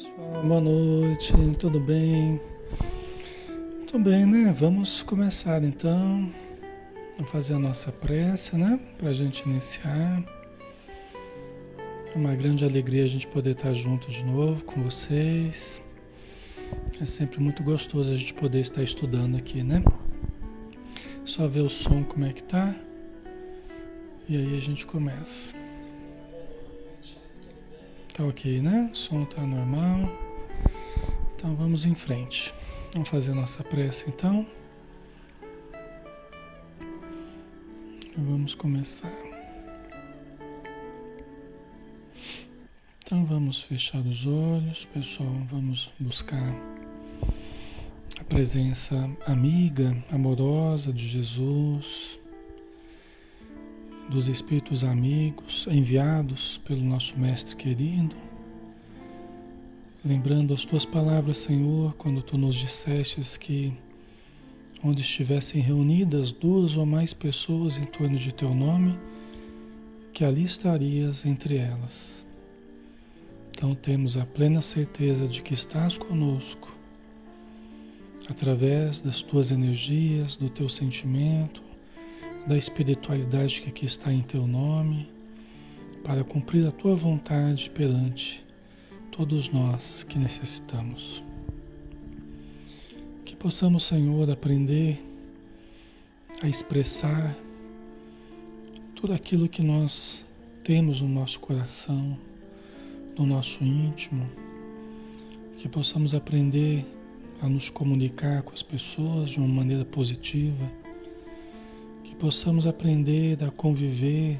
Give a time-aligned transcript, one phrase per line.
[0.00, 2.40] pessoal, boa noite, tudo bem?
[3.86, 4.54] Tudo bem, né?
[4.56, 6.32] Vamos começar então
[7.20, 8.80] a fazer a nossa prece, né?
[8.96, 10.24] Para a gente iniciar.
[12.14, 15.82] É uma grande alegria a gente poder estar junto de novo com vocês.
[16.98, 19.82] É sempre muito gostoso a gente poder estar estudando aqui, né?
[21.26, 22.74] Só ver o som como é que tá.
[24.26, 25.59] E aí a gente começa.
[28.20, 28.90] Tá ok, né?
[28.92, 30.06] O som tá normal.
[31.34, 32.52] Então vamos em frente.
[32.92, 34.46] Vamos fazer nossa prece então.
[38.14, 39.10] Vamos começar.
[42.98, 45.34] Então vamos fechar os olhos, pessoal.
[45.50, 46.54] Vamos buscar
[48.20, 52.19] a presença amiga, amorosa de Jesus
[54.10, 58.16] dos Espíritos amigos enviados pelo nosso Mestre querido,
[60.04, 63.72] lembrando as tuas palavras, Senhor, quando tu nos dissestes que
[64.82, 68.98] onde estivessem reunidas duas ou mais pessoas em torno de teu nome,
[70.12, 72.26] que ali estarias entre elas.
[73.50, 76.74] Então temos a plena certeza de que estás conosco,
[78.28, 81.69] através das tuas energias, do teu sentimento,
[82.46, 85.08] da espiritualidade que aqui está em teu nome,
[86.02, 88.44] para cumprir a tua vontade perante
[89.10, 91.22] todos nós que necessitamos.
[93.24, 94.98] Que possamos, Senhor, aprender
[96.42, 97.36] a expressar
[98.94, 100.24] tudo aquilo que nós
[100.64, 102.18] temos no nosso coração,
[103.18, 104.28] no nosso íntimo,
[105.58, 106.84] que possamos aprender
[107.42, 110.79] a nos comunicar com as pessoas de uma maneira positiva
[112.20, 114.38] possamos aprender a conviver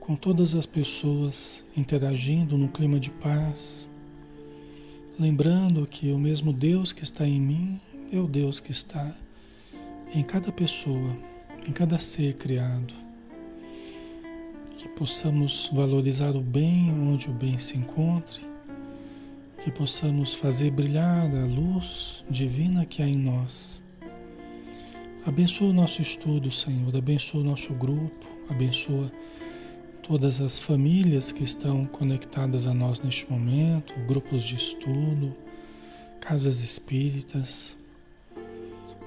[0.00, 3.88] com todas as pessoas interagindo num clima de paz,
[5.16, 7.80] lembrando que o mesmo Deus que está em mim
[8.12, 9.14] é o Deus que está
[10.12, 11.16] em cada pessoa,
[11.68, 12.92] em cada ser criado.
[14.76, 18.44] Que possamos valorizar o bem onde o bem se encontre,
[19.62, 23.81] que possamos fazer brilhar a luz divina que há em nós
[25.24, 26.96] Abençoa o nosso estudo, Senhor.
[26.96, 28.26] Abençoa o nosso grupo.
[28.50, 29.08] Abençoa
[30.02, 35.32] todas as famílias que estão conectadas a nós neste momento, grupos de estudo,
[36.20, 37.76] casas espíritas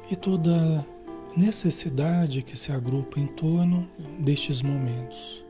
[0.10, 0.88] e toda
[1.36, 3.86] necessidade que se agrupa em torno
[4.18, 5.44] destes momentos,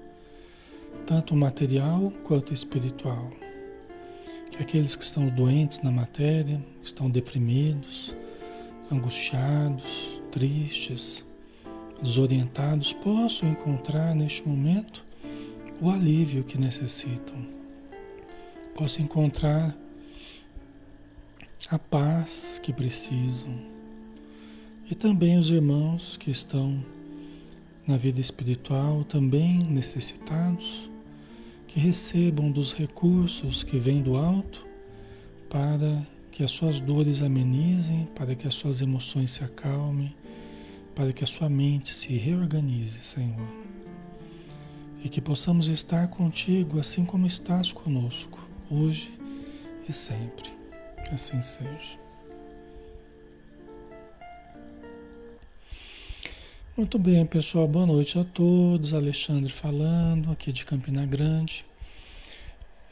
[1.05, 3.29] tanto material quanto espiritual.
[4.49, 8.15] Que aqueles que estão doentes na matéria, estão deprimidos,
[8.91, 11.23] angustiados, tristes,
[12.03, 15.05] desorientados, possam encontrar neste momento
[15.79, 17.37] o alívio que necessitam.
[18.75, 19.73] Possam encontrar
[21.71, 23.57] a paz que precisam.
[24.91, 26.83] E também os irmãos que estão
[27.87, 30.89] na vida espiritual, também necessitados,
[31.65, 34.67] que recebam dos recursos que vêm do alto
[35.49, 40.13] para que as suas dores amenizem, para que as suas emoções se acalmem,
[40.95, 43.47] para que a sua mente se reorganize, Senhor.
[45.03, 48.39] E que possamos estar contigo assim como estás conosco,
[48.71, 49.11] hoje
[49.87, 50.49] e sempre.
[51.11, 51.99] Assim seja.
[56.75, 57.67] Muito bem, pessoal.
[57.67, 58.93] Boa noite a todos.
[58.93, 61.65] Alexandre falando, aqui de Campina Grande,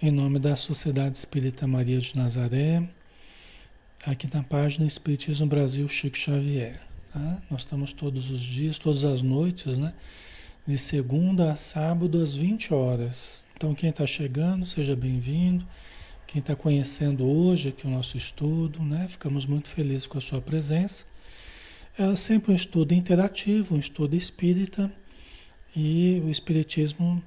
[0.02, 2.88] em nome da Sociedade Espírita Maria de Nazaré,
[4.06, 6.93] aqui na página Espiritismo Brasil Chico Xavier.
[7.14, 7.38] Tá?
[7.50, 9.94] Nós estamos todos os dias, todas as noites, né?
[10.66, 13.46] De segunda a sábado às 20 horas.
[13.56, 15.64] Então, quem está chegando, seja bem-vindo.
[16.26, 19.06] Quem está conhecendo hoje aqui o nosso estudo, né?
[19.08, 21.06] Ficamos muito felizes com a sua presença.
[21.96, 24.92] É sempre um estudo interativo, um estudo espírita,
[25.76, 27.22] e o Espiritismo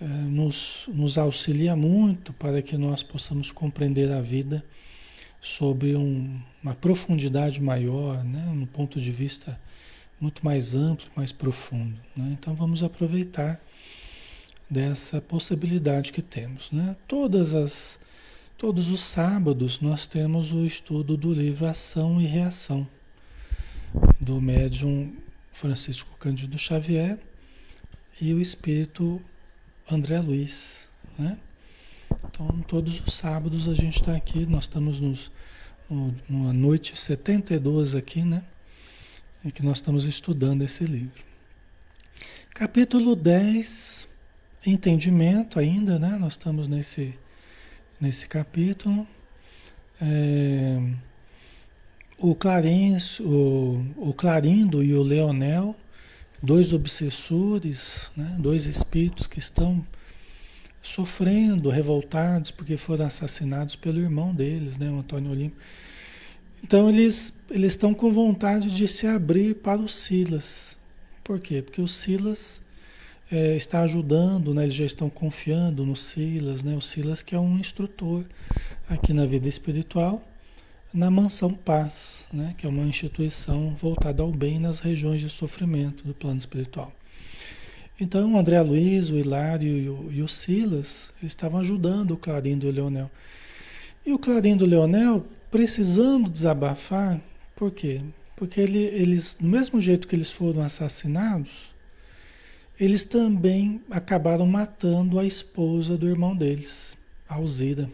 [0.00, 4.64] eh, nos, nos auxilia muito para que nós possamos compreender a vida
[5.46, 8.44] sobre um, uma profundidade maior, né?
[8.48, 9.58] um ponto de vista
[10.20, 11.96] muito mais amplo, mais profundo.
[12.16, 12.36] Né?
[12.38, 13.60] Então vamos aproveitar
[14.68, 16.72] dessa possibilidade que temos.
[16.72, 16.96] Né?
[17.06, 17.96] Todas as,
[18.58, 22.86] todos os sábados nós temos o estudo do livro Ação e Reação,
[24.20, 25.14] do médium
[25.52, 27.20] Francisco Cândido Xavier
[28.20, 29.22] e o espírito
[29.88, 30.88] André Luiz.
[31.16, 31.38] Né?
[32.24, 35.30] Então, todos os sábados a gente está aqui, nós estamos nos,
[35.88, 38.42] no, numa noite 72 aqui, né?
[39.44, 41.24] Em que nós estamos estudando esse livro.
[42.54, 44.08] Capítulo 10,
[44.64, 46.16] entendimento ainda, né?
[46.18, 47.18] Nós estamos nesse,
[48.00, 49.06] nesse capítulo.
[50.00, 50.80] É,
[52.18, 55.76] o Clarence, o, o Clarindo e o Leonel,
[56.42, 58.36] dois obsessores, né?
[58.38, 59.86] dois espíritos que estão
[60.86, 65.58] sofrendo, revoltados porque foram assassinados pelo irmão deles, né, o Antônio Olímpio.
[66.62, 70.76] Então eles eles estão com vontade de se abrir para o Silas.
[71.22, 71.62] Por quê?
[71.62, 72.60] Porque o Silas
[73.30, 74.64] é, está ajudando, né?
[74.64, 76.76] eles já estão confiando no Silas, né?
[76.76, 78.24] o Silas que é um instrutor
[78.88, 80.22] aqui na vida espiritual,
[80.92, 82.54] na Mansão Paz, né?
[82.56, 86.92] que é uma instituição voltada ao bem nas regiões de sofrimento do plano espiritual.
[87.98, 92.66] Então o André Luiz, o Hilário e o, e o Silas estavam ajudando o Clarindo
[92.66, 93.10] e o Leonel.
[94.04, 97.20] E o Clarindo e o Leonel precisando desabafar,
[97.54, 98.02] por quê?
[98.36, 101.74] Porque ele, eles, do mesmo jeito que eles foram assassinados,
[102.78, 107.90] eles também acabaram matando a esposa do irmão deles, Alzira.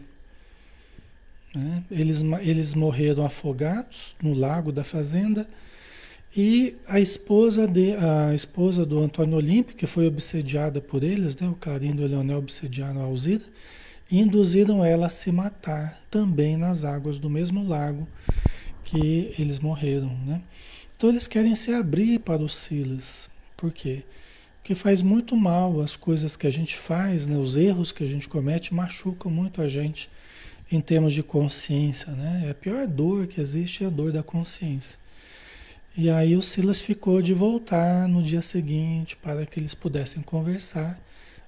[1.55, 1.83] Né?
[1.89, 5.47] Eles, eles morreram afogados no lago da fazenda
[6.35, 11.47] e a esposa, de, a esposa do Antônio Olímpio, que foi obsediada por eles, né?
[11.47, 13.43] o e o Leonel obsediaram a Alzira,
[14.11, 18.07] induziram ela a se matar também nas águas do mesmo lago
[18.83, 20.17] que eles morreram.
[20.25, 20.41] Né?
[20.95, 23.29] Então eles querem se abrir para os Silas.
[23.55, 24.03] Por quê?
[24.57, 27.37] Porque faz muito mal as coisas que a gente faz, né?
[27.37, 30.09] os erros que a gente comete machucam muito a gente
[30.71, 32.11] em termos de consciência.
[32.11, 32.47] Né?
[32.49, 35.02] A pior dor que existe é a dor da consciência.
[35.95, 40.99] E aí o Silas ficou de voltar no dia seguinte para que eles pudessem conversar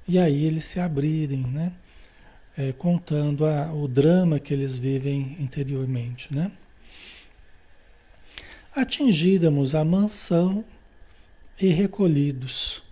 [0.08, 1.72] e aí eles se abrirem, né?
[2.56, 6.52] É, contando a, o drama que eles vivem interiormente, né?
[8.74, 10.64] Atingíramos a mansão
[11.60, 12.84] e recolhidos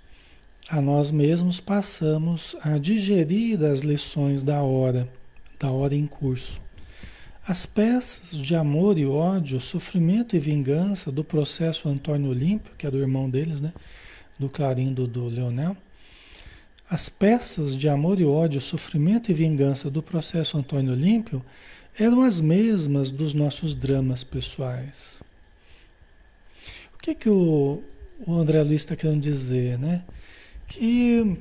[0.69, 5.07] a nós mesmos passamos a digerir as lições da hora,
[5.59, 6.62] da hora em curso.
[7.45, 12.91] As peças de amor e ódio, sofrimento e vingança do processo Antônio Olímpio, que é
[12.91, 13.73] do irmão deles, né?
[14.39, 15.75] Do Clarindo do Leonel.
[16.89, 21.43] As peças de amor e ódio, sofrimento e vingança do processo Antônio Olímpio
[21.99, 25.21] eram as mesmas dos nossos dramas pessoais.
[26.95, 27.83] O que, que o,
[28.25, 30.03] o André Luiz está querendo dizer, né?
[30.65, 31.37] que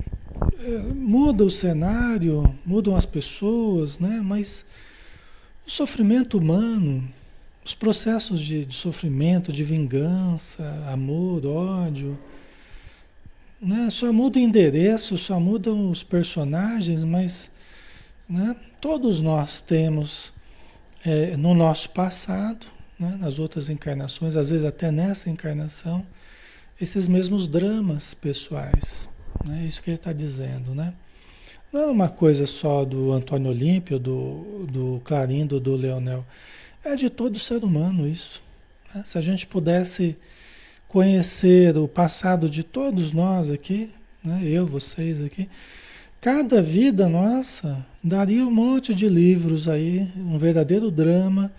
[0.59, 4.21] é, muda o cenário, mudam as pessoas, né?
[4.21, 4.65] mas
[5.65, 7.07] o sofrimento humano,
[7.65, 12.19] os processos de, de sofrimento, de vingança, amor, ódio,
[13.61, 13.89] né?
[13.89, 17.49] só muda o endereço, só mudam os personagens, mas
[18.27, 18.55] né?
[18.81, 20.33] todos nós temos
[21.05, 22.67] é, no nosso passado,
[22.99, 23.17] né?
[23.19, 26.05] nas outras encarnações, às vezes até nessa encarnação,
[26.79, 29.09] esses mesmos dramas pessoais.
[29.49, 30.93] É isso que ele está dizendo, né?
[31.73, 36.23] Não é uma coisa só do Antônio Olímpio, do, do Clarindo, do Leonel.
[36.85, 38.43] É de todo ser humano isso.
[38.93, 39.01] Né?
[39.03, 40.15] Se a gente pudesse
[40.87, 43.89] conhecer o passado de todos nós aqui,
[44.23, 44.41] né?
[44.45, 45.49] eu, vocês aqui,
[46.21, 51.51] cada vida nossa daria um monte de livros aí, um verdadeiro drama,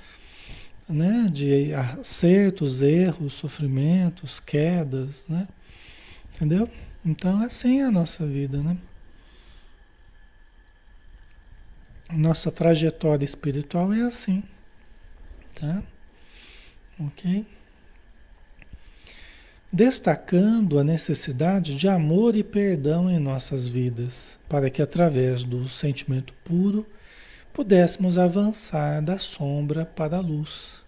[0.89, 1.29] né?
[1.33, 5.49] De acertos, erros, sofrimentos, quedas, né?
[6.33, 6.71] Entendeu?
[7.05, 8.77] Então, assim é a nossa vida, né?
[12.17, 14.43] Nossa trajetória espiritual é assim,
[15.59, 15.83] tá?
[16.99, 17.45] Ok?
[19.73, 26.33] Destacando a necessidade de amor e perdão em nossas vidas, para que através do sentimento
[26.45, 26.87] puro
[27.53, 30.83] pudéssemos avançar da sombra para a luz.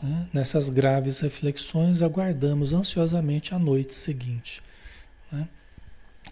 [0.00, 0.28] Né?
[0.32, 4.62] Nessas graves reflexões, aguardamos ansiosamente a noite seguinte
[5.30, 5.48] né?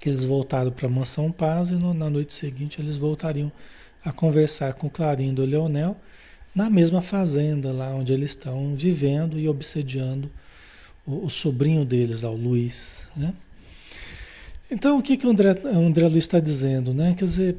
[0.04, 3.50] Que eles voltaram para Mansão Paz e no, na noite seguinte eles voltariam
[4.04, 5.96] a conversar com Clarindo e Leonel
[6.54, 10.30] na mesma fazenda lá onde eles estão vivendo e obsediando
[11.06, 13.06] o, o sobrinho deles, o Luiz.
[13.16, 13.32] Né?
[14.70, 16.92] Então, o que, que o André, André Luiz está dizendo?
[16.92, 17.14] Né?
[17.16, 17.56] Quer dizer,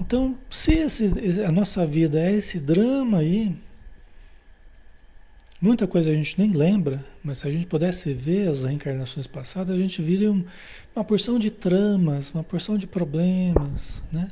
[0.00, 3.54] então, se esse, a nossa vida é esse drama aí,
[5.64, 9.74] Muita coisa a gente nem lembra, mas se a gente pudesse ver as reencarnações passadas,
[9.74, 14.30] a gente viria uma porção de tramas, uma porção de problemas, né?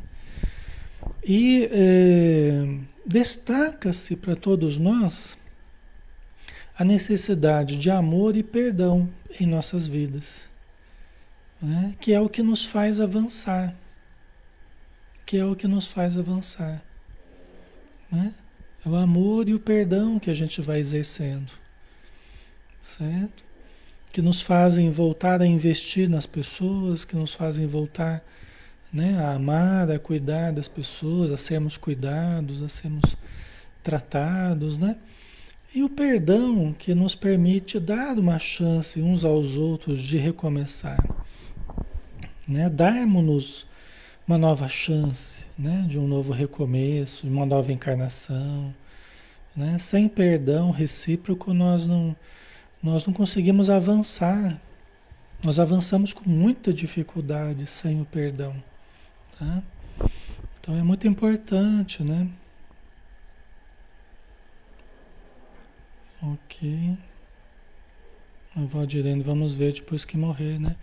[1.27, 5.39] E é, destaca-se para todos nós
[6.77, 9.09] a necessidade de amor e perdão
[9.41, 10.47] em nossas vidas,
[11.62, 11.95] né?
[11.99, 13.75] que é o que nos faz avançar,
[15.25, 16.85] que é o que nos faz avançar.
[18.11, 18.35] Né?
[18.85, 21.53] É o amor e o perdão que a gente vai exercendo,
[22.83, 23.45] certo?
[24.12, 28.25] Que nos fazem voltar a investir nas pessoas, que nos fazem voltar
[28.93, 33.17] né, a amar, a cuidar das pessoas, a sermos cuidados, a sermos
[33.85, 34.97] tratados, né?
[35.75, 41.03] E o perdão que nos permite dar uma chance uns aos outros de recomeçar,
[42.49, 42.69] né?
[42.69, 43.65] Darmos-nos
[44.26, 45.85] uma nova chance, né?
[45.88, 48.75] De um novo recomeço, uma nova encarnação,
[49.55, 49.79] né?
[49.79, 52.17] Sem perdão recíproco nós não
[52.83, 54.61] nós não conseguimos avançar.
[55.45, 58.55] Nós avançamos com muita dificuldade sem o perdão,
[59.38, 59.62] tá?
[60.61, 62.29] Então é muito importante, né?
[66.23, 66.97] Ok.
[68.55, 70.76] A Valdirene, vamos ver depois que morrer, né?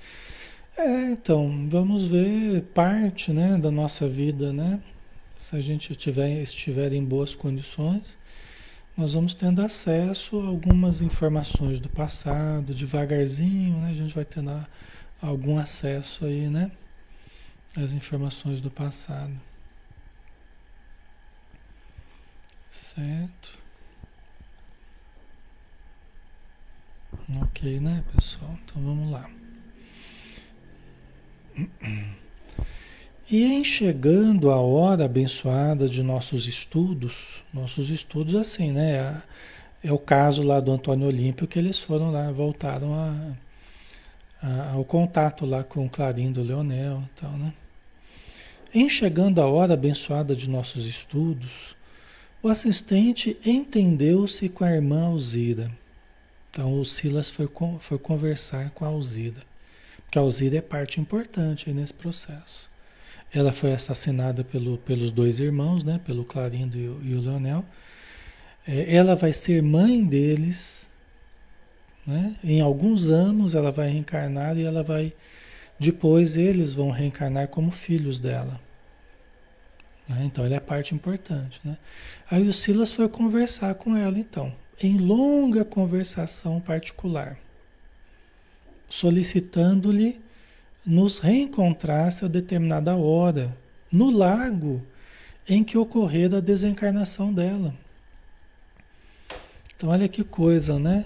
[0.80, 4.82] É, então, vamos ver parte, né, da nossa vida, né?
[5.38, 8.18] Se a gente tiver, estiver em boas condições,
[8.96, 13.90] nós vamos tendo acesso a algumas informações do passado, devagarzinho, né?
[13.90, 14.52] A gente vai tendo
[15.22, 16.72] algum acesso aí, né?
[17.76, 19.34] As informações do passado.
[22.72, 23.60] Certo?
[27.42, 28.58] Ok, né, pessoal?
[28.64, 29.39] Então vamos lá.
[33.32, 39.22] E em chegando a hora abençoada de nossos estudos, nossos estudos assim, né?
[39.84, 43.38] É o caso lá do Antônio Olímpio que eles foram lá, voltaram a,
[44.42, 47.54] a, ao contato lá com Clarindo Leonel e tal, né?
[48.74, 51.76] Em chegando a hora abençoada de nossos estudos,
[52.42, 55.72] o assistente entendeu-se com a irmã Alzira.
[56.50, 57.48] Então o Silas foi,
[57.80, 59.42] foi conversar com a Alzira,
[60.10, 62.68] porque a Alzira é parte importante nesse processo.
[63.32, 66.02] Ela foi assassinada pelo, pelos dois irmãos, né?
[66.04, 67.64] pelo Clarindo e o, e o Leonel.
[68.68, 70.90] É, ela vai ser mãe deles.
[72.08, 72.36] Né?
[72.44, 75.14] Em alguns anos ela vai reencarnar e ela vai.
[75.80, 78.60] Depois eles vão reencarnar como filhos dela.
[80.08, 80.24] Né?
[80.26, 81.62] Então ela é parte importante.
[81.64, 81.78] Né?
[82.32, 84.52] Aí o Silas foi conversar com ela, então,
[84.82, 87.38] em longa conversação particular,
[88.90, 90.20] solicitando-lhe
[90.86, 93.56] nos reencontrasse a determinada hora,
[93.92, 94.82] no lago
[95.48, 97.74] em que ocorrera a desencarnação dela.
[99.76, 101.06] Então, olha que coisa, né?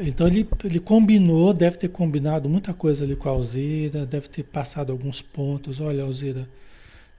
[0.00, 4.42] Então, ele, ele combinou, deve ter combinado muita coisa ali com a Alzira, deve ter
[4.42, 5.80] passado alguns pontos.
[5.80, 6.48] Olha, Alzira,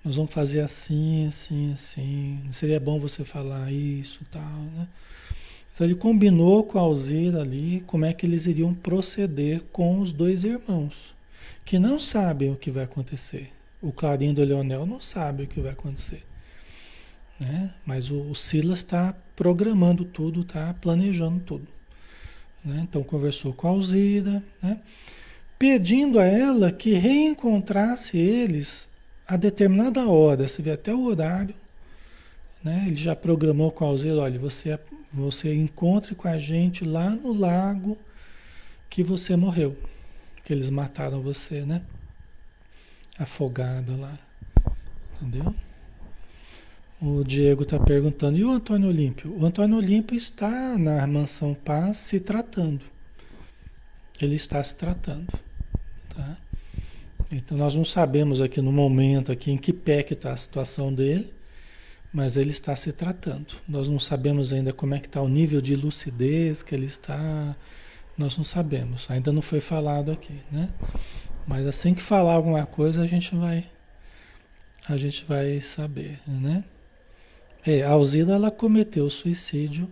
[0.04, 2.40] nós vamos fazer assim, assim, assim.
[2.52, 4.88] Seria bom você falar isso tal, né?
[5.80, 10.12] Então, ele combinou com a Alzira ali como é que eles iriam proceder com os
[10.12, 11.16] dois irmãos
[11.64, 13.50] que não sabem o que vai acontecer.
[13.82, 16.22] O Clarindo Leonel não sabe o que vai acontecer.
[17.40, 17.74] Né?
[17.86, 21.66] Mas o, o Silas está programando tudo, está planejando tudo.
[22.62, 22.82] Né?
[22.84, 24.82] Então conversou com a Alzira, né?
[25.58, 28.90] pedindo a ela que reencontrasse eles
[29.26, 30.46] a determinada hora.
[30.46, 31.56] Você vê até o horário.
[32.62, 32.84] Né?
[32.88, 34.78] Ele já programou com a Alzira, olha, você,
[35.12, 37.98] você encontre com a gente lá no lago
[38.90, 39.78] que você morreu
[40.50, 41.84] que eles mataram você, né?
[43.20, 44.18] Afogada lá.
[45.14, 45.54] Entendeu?
[47.00, 49.32] O Diego está perguntando, e o Antônio Olímpio?
[49.40, 52.82] O Antônio Olímpio está na mansão Paz se tratando.
[54.20, 55.28] Ele está se tratando.
[56.16, 56.38] Tá?
[57.32, 60.92] Então nós não sabemos aqui no momento aqui em que pé que está a situação
[60.92, 61.32] dele,
[62.14, 63.54] mas ele está se tratando.
[63.68, 67.56] Nós não sabemos ainda como é que está o nível de lucidez que ele está,
[68.18, 70.70] nós não sabemos, ainda não foi falado aqui, né?
[71.48, 73.66] Mas assim que falar alguma coisa a gente vai
[74.88, 76.64] a gente vai saber, né?
[77.66, 79.90] É, a Alzira ela cometeu suicídio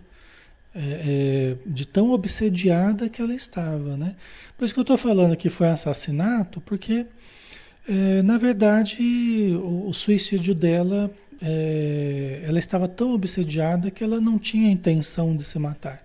[0.74, 4.16] é, é, de tão obsediada que ela estava, né?
[4.56, 7.06] Por isso que eu estou falando que foi assassinato, porque
[7.88, 9.02] é, na verdade
[9.54, 11.10] o, o suicídio dela,
[11.40, 16.02] é, ela estava tão obsediada que ela não tinha intenção de se matar,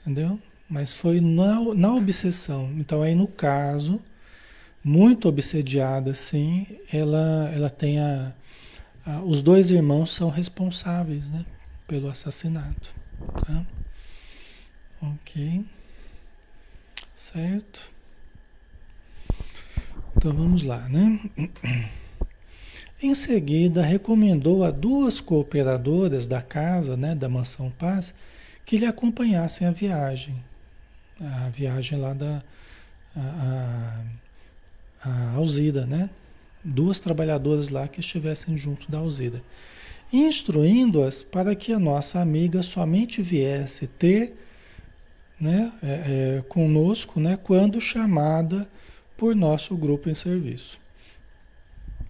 [0.00, 0.38] entendeu?
[0.68, 2.70] mas foi na, na obsessão.
[2.78, 4.00] Então aí no caso,
[4.82, 8.32] muito obsediada assim, ela, ela tem a,
[9.04, 11.44] a, os dois irmãos são responsáveis, né,
[11.86, 12.94] pelo assassinato,
[13.46, 13.66] tá?
[15.02, 15.64] Ok,
[17.14, 17.92] certo?
[20.16, 21.20] Então vamos lá, né?
[23.02, 28.14] Em seguida, recomendou a duas cooperadoras da casa, né, da Mansão Paz,
[28.64, 30.42] que lhe acompanhassem a viagem,
[31.20, 32.42] a viagem lá da
[33.16, 34.00] a,
[35.04, 36.10] a, a Alzida, né?
[36.64, 39.42] Duas trabalhadoras lá que estivessem junto da Alzida,
[40.12, 44.34] instruindo-as para que a nossa amiga somente viesse ter
[45.38, 48.68] né, é, é, conosco né, quando chamada
[49.16, 50.80] por nosso grupo em serviço.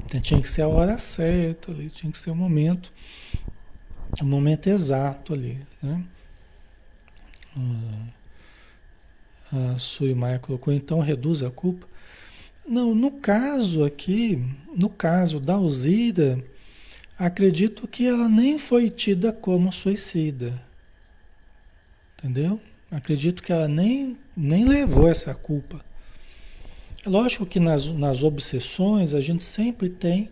[0.04, 2.92] Então, tinha que ser a hora certa, ali, tinha que ser o momento
[4.22, 6.04] o momento exato ali, né?
[9.52, 11.86] A Suimaia colocou, então reduz a culpa.
[12.66, 14.42] Não, no caso aqui,
[14.74, 16.42] no caso da Alzira,
[17.18, 20.62] acredito que ela nem foi tida como suicida.
[22.18, 22.60] Entendeu?
[22.90, 25.84] Acredito que ela nem, nem levou essa culpa.
[27.06, 30.30] Lógico que nas, nas obsessões a gente sempre tem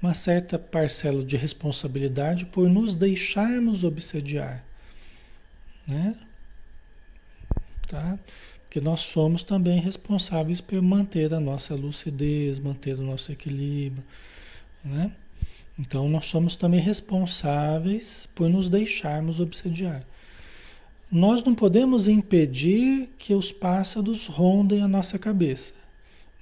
[0.00, 4.64] uma certa parcela de responsabilidade por nos deixarmos obsediar.
[5.86, 6.16] Né?
[7.88, 8.18] Tá?
[8.62, 14.02] Porque nós somos também responsáveis por manter a nossa lucidez, manter o nosso equilíbrio.
[14.84, 15.12] Né?
[15.78, 20.04] Então nós somos também responsáveis por nos deixarmos obsediar.
[21.10, 25.74] Nós não podemos impedir que os pássaros rondem a nossa cabeça,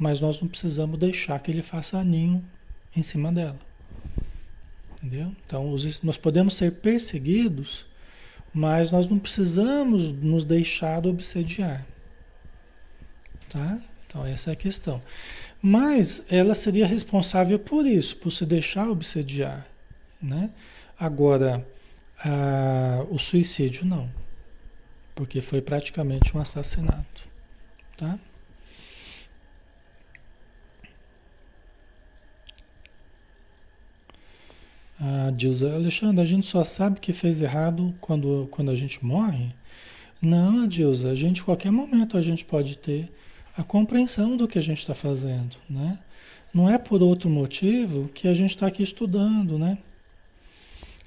[0.00, 2.42] mas nós não precisamos deixar que ele faça ninho
[2.96, 3.58] em cima dela.
[4.96, 5.32] Entendeu?
[5.46, 7.86] Então, nós podemos ser perseguidos,
[8.52, 11.86] mas nós não precisamos nos deixar obsediar.
[13.48, 13.78] Tá?
[14.06, 15.02] Então, essa é a questão.
[15.62, 19.66] Mas ela seria responsável por isso, por se deixar obsediar.
[20.20, 20.50] Né?
[20.98, 21.66] Agora,
[22.18, 24.10] a, o suicídio não
[25.20, 27.28] porque foi praticamente um assassinato,
[27.94, 28.18] tá?
[35.02, 39.54] A Dilza, Alexandre, a gente só sabe que fez errado quando, quando a gente morre?
[40.20, 43.10] Não, Adilza, a gente, qualquer momento, a gente pode ter
[43.56, 45.98] a compreensão do que a gente está fazendo, né?
[46.52, 49.78] Não é por outro motivo que a gente está aqui estudando, né?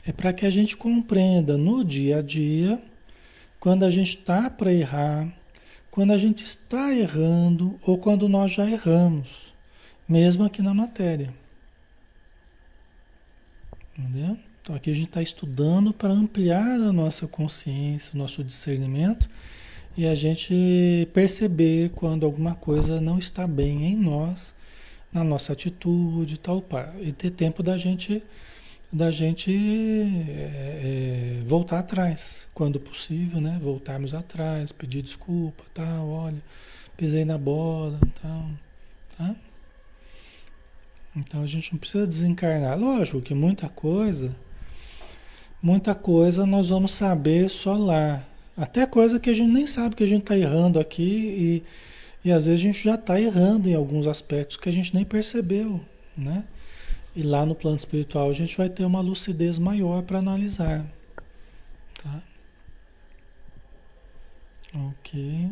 [0.08, 2.82] É para que a gente compreenda no dia a dia
[3.60, 5.32] quando a gente está para errar,
[5.92, 9.54] quando a gente está errando ou quando nós já erramos,
[10.10, 11.43] mesmo aqui na matéria.
[13.98, 14.38] Entendeu?
[14.62, 19.30] Então aqui a gente está estudando para ampliar a nossa consciência, o nosso discernimento
[19.96, 24.56] e a gente perceber quando alguma coisa não está bem em nós,
[25.12, 26.64] na nossa atitude, tal,
[27.02, 28.24] e ter tempo da gente
[28.92, 33.60] da gente é, é, voltar atrás, quando possível, né?
[33.62, 36.38] Voltarmos atrás, pedir desculpa, tal, olha,
[36.96, 38.50] pisei na bola, tal,
[39.18, 39.36] tá?
[41.16, 42.78] Então a gente não precisa desencarnar.
[42.78, 44.36] Lógico que muita coisa,
[45.62, 48.26] muita coisa nós vamos saber só lá.
[48.58, 51.64] Até coisa que a gente nem sabe que a gente está errando aqui e,
[52.28, 55.06] e às vezes a gente já está errando em alguns aspectos que a gente nem
[55.06, 55.82] percebeu,
[56.16, 56.44] né?
[57.16, 60.86] E lá no plano espiritual a gente vai ter uma lucidez maior para analisar.
[62.02, 62.22] Tá?
[64.76, 65.52] Ok.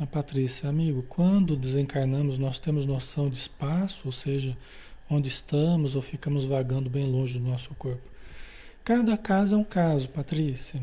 [0.00, 4.56] A Patrícia, amigo, quando desencarnamos, nós temos noção de espaço, ou seja,
[5.08, 8.02] onde estamos ou ficamos vagando bem longe do nosso corpo.
[8.82, 10.82] Cada caso é um caso, Patrícia.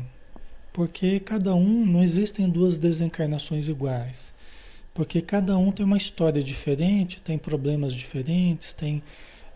[0.72, 4.32] Porque cada um, não existem duas desencarnações iguais.
[4.94, 9.02] Porque cada um tem uma história diferente, tem problemas diferentes, tem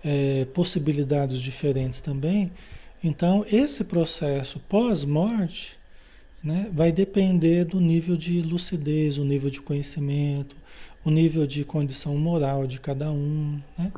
[0.05, 2.53] é, possibilidades diferentes também.
[3.03, 5.79] Então, esse processo pós-morte
[6.47, 10.57] né, vai depender do nível de lucidez, o nível de conhecimento,
[11.05, 13.61] o nível de condição moral de cada um.
[13.77, 13.93] Né?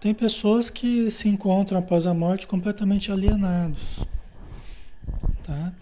[0.00, 4.04] Tem pessoas que se encontram após a morte completamente alienados.
[5.42, 5.72] Tá?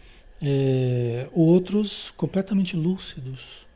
[0.42, 3.66] é, outros completamente lúcidos.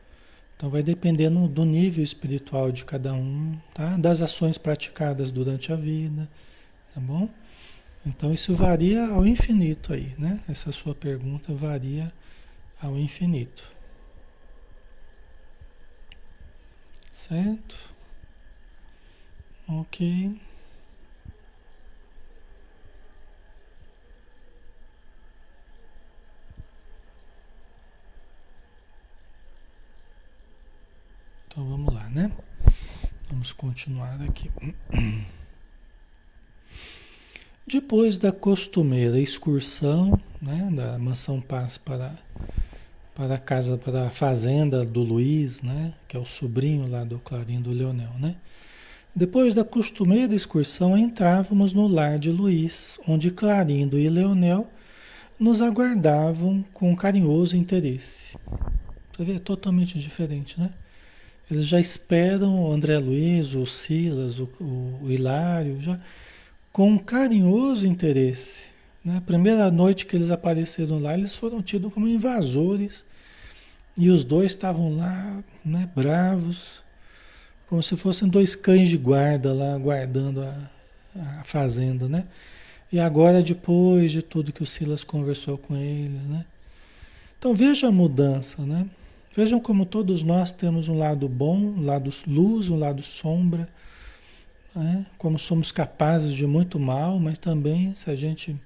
[0.57, 3.97] Então vai dependendo do nível espiritual de cada um, tá?
[3.97, 6.29] Das ações praticadas durante a vida,
[6.95, 7.29] tá bom?
[8.05, 10.43] Então isso varia ao infinito aí, né?
[10.49, 12.13] Essa sua pergunta varia
[12.81, 13.65] ao infinito.
[17.13, 17.77] Certo?
[19.69, 20.41] Ok.
[31.47, 32.33] Então vamos lá, né?
[33.29, 34.51] Vamos continuar aqui.
[37.66, 42.18] Depois da costumeira excursão, né, da mansão Paz para
[43.14, 47.18] para a casa, para a fazenda do Luiz, né, que é o sobrinho lá do
[47.18, 48.35] Clarim do Leonel, né?
[49.14, 54.66] Depois da costumeira excursão, entrávamos no lar de Luiz, onde Clarindo e Leonel
[55.38, 58.38] nos aguardavam com carinhoso interesse.
[59.12, 60.70] Você vê, é totalmente diferente, né?
[61.51, 66.01] Eles já esperam o André Luiz, o Silas, o, o, Hilário, já
[66.72, 68.70] com um carinhoso interesse.
[69.04, 69.16] Né?
[69.16, 73.04] A primeira noite que eles apareceram lá, eles foram tidos como invasores.
[73.96, 76.83] E os dois estavam lá, né, bravos,
[77.68, 80.70] como se fossem dois cães de guarda lá, guardando a,
[81.16, 82.24] a fazenda, né?
[82.92, 86.44] E agora, depois de tudo que o Silas conversou com eles, né?
[87.38, 88.87] Então veja a mudança, né?
[89.35, 93.68] Vejam como todos nós temos um lado bom, um lado luz, um lado sombra,
[94.74, 95.06] né?
[95.18, 98.56] como somos capazes de muito mal, mas também se a gente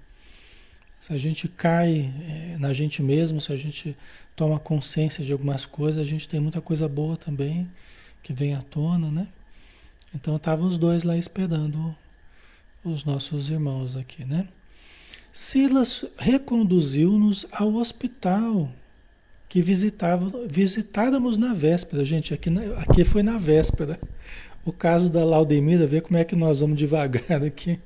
[1.01, 3.95] se a gente cai é, na gente mesmo, se a gente
[4.35, 7.71] toma consciência de algumas coisas, a gente tem muita coisa boa também
[8.23, 9.29] que vem à tona, né?
[10.15, 11.95] Então estavam os dois lá esperando
[12.83, 14.49] os nossos irmãos aqui, né?
[15.31, 18.73] Silas reconduziu-nos ao hospital
[19.47, 22.05] que visitávamos na véspera.
[22.05, 24.01] Gente, aqui, aqui foi na véspera.
[24.65, 27.79] O caso da Laudemira, ver como é que nós vamos devagar aqui.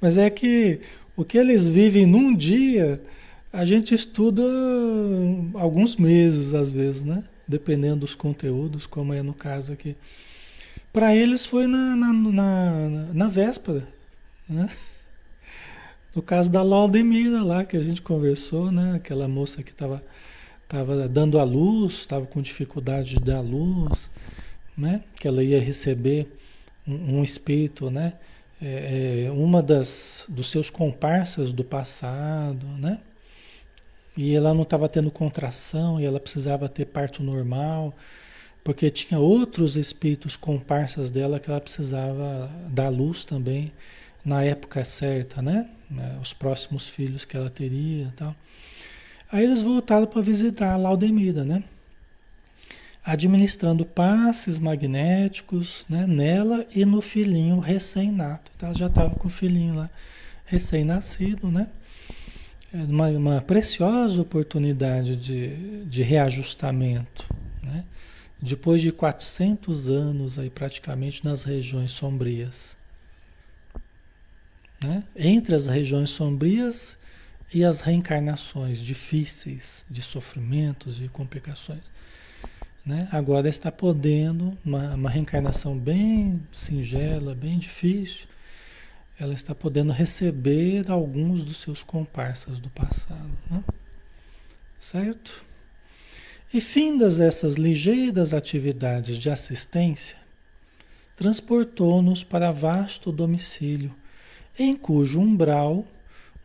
[0.00, 0.80] Mas é que
[1.16, 3.00] o que eles vivem num dia,
[3.52, 4.42] a gente estuda
[5.54, 7.24] alguns meses, às vezes, né?
[7.46, 9.96] Dependendo dos conteúdos, como é no caso aqui.
[10.92, 13.86] Para eles foi na, na, na, na véspera,
[14.48, 14.68] né?
[16.14, 18.94] No caso da Laudemira lá, que a gente conversou, né?
[18.96, 20.02] Aquela moça que estava
[20.66, 24.10] tava dando a luz, estava com dificuldade de dar a luz,
[24.76, 25.02] né?
[25.18, 26.28] Que ela ia receber
[26.86, 28.14] um, um espírito, né?
[28.60, 33.00] É, é, uma das dos seus comparsas do passado, né?
[34.16, 37.94] E ela não estava tendo contração e ela precisava ter parto normal,
[38.64, 43.72] porque tinha outros espíritos comparsas dela que ela precisava dar luz também
[44.24, 45.68] na época certa, né?
[45.98, 48.34] É, os próximos filhos que ela teria tal.
[49.30, 51.62] Aí eles voltaram para visitar a Laudemira, né?
[53.06, 56.08] Administrando passes magnéticos né?
[56.08, 58.50] nela e no filhinho recém-nato.
[58.56, 59.88] Então ela já estava com o filhinho lá
[60.44, 61.68] recém-nascido, né?
[62.74, 67.84] É uma, uma preciosa oportunidade de, de reajustamento, né?
[68.42, 72.76] Depois de 400 anos aí praticamente nas regiões sombrias.
[74.82, 75.04] Né?
[75.14, 76.98] Entre as regiões sombrias
[77.54, 81.84] e as reencarnações difíceis, de sofrimentos, de complicações.
[82.86, 83.08] Né?
[83.10, 88.28] Agora está podendo, uma, uma reencarnação bem singela, bem difícil,
[89.18, 93.30] ela está podendo receber alguns dos seus comparsas do passado.
[93.50, 93.64] Né?
[94.78, 95.44] Certo?
[96.54, 100.16] E findas essas ligeiras atividades de assistência,
[101.16, 103.92] transportou-nos para vasto domicílio
[104.56, 105.84] em cujo umbral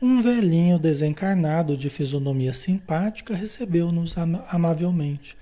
[0.02, 5.38] um velhinho desencarnado de fisionomia simpática recebeu-nos amavelmente.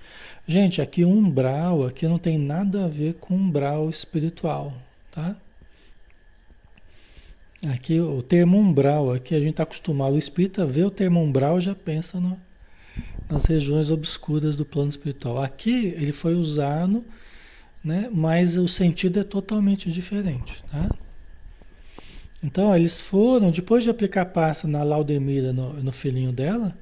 [0.46, 4.74] Gente, aqui umbral, aqui não tem nada a ver com umbral espiritual,
[5.10, 5.34] tá?
[7.72, 11.60] Aqui o termo umbral, aqui a gente está acostumado, o espírita vê o termo umbral
[11.60, 12.40] já pensa no,
[13.28, 15.42] nas regiões obscuras do plano espiritual.
[15.42, 17.04] Aqui ele foi usado,
[17.84, 20.90] né, mas o sentido é totalmente diferente, tá?
[22.42, 26.76] Então, eles foram, depois de aplicar pasta na Laudemira, no, no filhinho dela,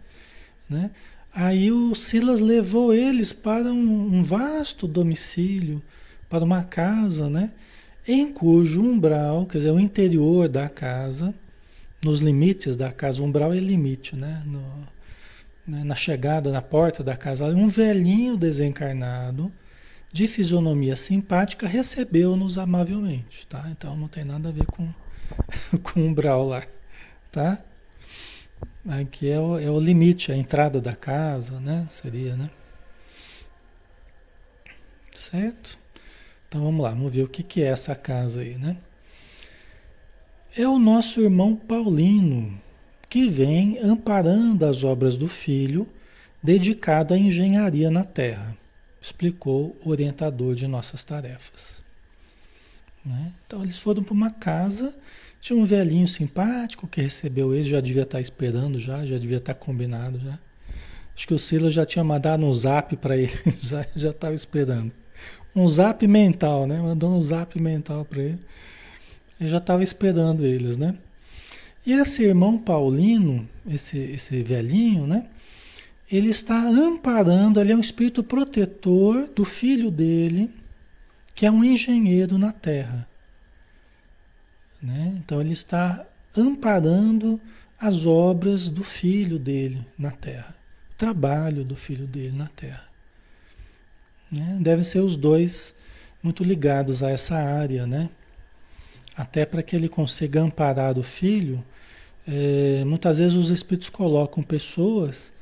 [0.68, 0.90] né?
[1.34, 5.82] Aí o Silas levou eles para um, um, vasto domicílio,
[6.28, 7.52] para uma casa, né?
[8.06, 11.34] Em cujo umbral, quer dizer, o interior da casa,
[12.02, 14.42] nos limites da casa, umbral é limite, né?
[14.46, 14.62] No,
[15.66, 15.84] né?
[15.84, 19.52] Na chegada, na porta da casa, um velhinho desencarnado,
[20.10, 23.68] de fisionomia simpática, recebeu-nos amavelmente, tá?
[23.70, 24.88] Então não tem nada a ver com
[25.82, 26.62] com umbral lá,
[27.30, 27.62] tá?
[28.88, 31.86] Aqui é o, é o limite, a entrada da casa, né?
[31.90, 32.50] Seria, né?
[35.12, 35.78] Certo?
[36.48, 38.78] Então vamos lá, vamos ver o que, que é essa casa aí, né?
[40.56, 42.58] É o nosso irmão Paulino,
[43.08, 45.86] que vem amparando as obras do filho,
[46.42, 48.56] dedicado à engenharia na terra,
[49.00, 51.84] explicou o orientador de nossas tarefas.
[53.08, 53.32] Né?
[53.46, 54.94] Então eles foram para uma casa,
[55.40, 59.54] tinha um velhinho simpático que recebeu eles, já devia estar esperando já, já devia estar
[59.54, 60.38] combinado já.
[61.16, 64.92] Acho que o Silas já tinha mandado um zap para ele, já já estava esperando.
[65.56, 66.80] Um zap mental, né?
[66.80, 68.38] Mandou um zap mental para ele.
[69.40, 70.94] Ele já estava esperando eles, né?
[71.86, 75.26] E esse irmão Paulino, esse, esse velhinho, né?
[76.10, 80.50] Ele está amparando, ele é um espírito protetor do filho dele,
[81.38, 83.08] que é um engenheiro na Terra.
[84.82, 85.14] Né?
[85.18, 86.04] Então ele está
[86.36, 87.40] amparando
[87.78, 90.52] as obras do filho dele na Terra,
[90.90, 92.84] o trabalho do filho dele na Terra.
[94.32, 94.58] Né?
[94.60, 95.76] Devem ser os dois
[96.20, 98.10] muito ligados a essa área, né?
[99.16, 101.64] Até para que ele consiga amparar o filho,
[102.26, 105.32] é, muitas vezes os espíritos colocam pessoas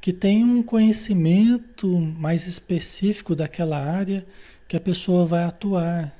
[0.00, 4.26] que tem um conhecimento mais específico daquela área
[4.72, 6.16] que a pessoa vai atuar.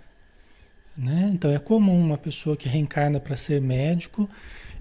[0.95, 1.31] Né?
[1.33, 4.29] Então é comum uma pessoa que reencarna para ser médico,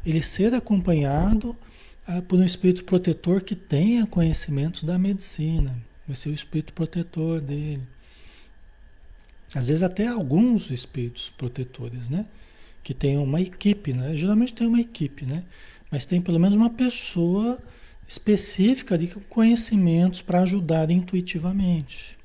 [0.06, 1.58] ele ser acompanhado
[2.06, 5.82] ah, por um espírito protetor que tenha conhecimentos da medicina.
[6.06, 7.88] Vai ser o espírito protetor dele.
[9.56, 12.26] Às vezes até alguns espíritos protetores, né?
[12.84, 14.18] Que tem uma equipe, né?
[14.18, 15.46] Geralmente tem uma equipe, né?
[15.90, 17.58] Mas tem pelo menos uma pessoa
[18.06, 22.20] específica de conhecimentos para ajudar intuitivamente.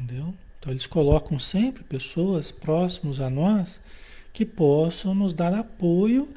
[0.00, 0.34] Entendeu?
[0.58, 3.82] Então eles colocam sempre pessoas próximos a nós
[4.32, 6.32] que possam nos dar apoio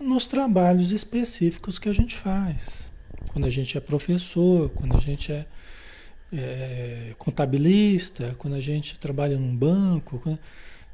[0.00, 2.92] nos trabalhos específicos que a gente faz.
[3.32, 5.46] Quando a gente é professor, quando a gente é,
[6.32, 10.20] é contabilista, quando a gente trabalha num banco.
[10.20, 10.38] Quando,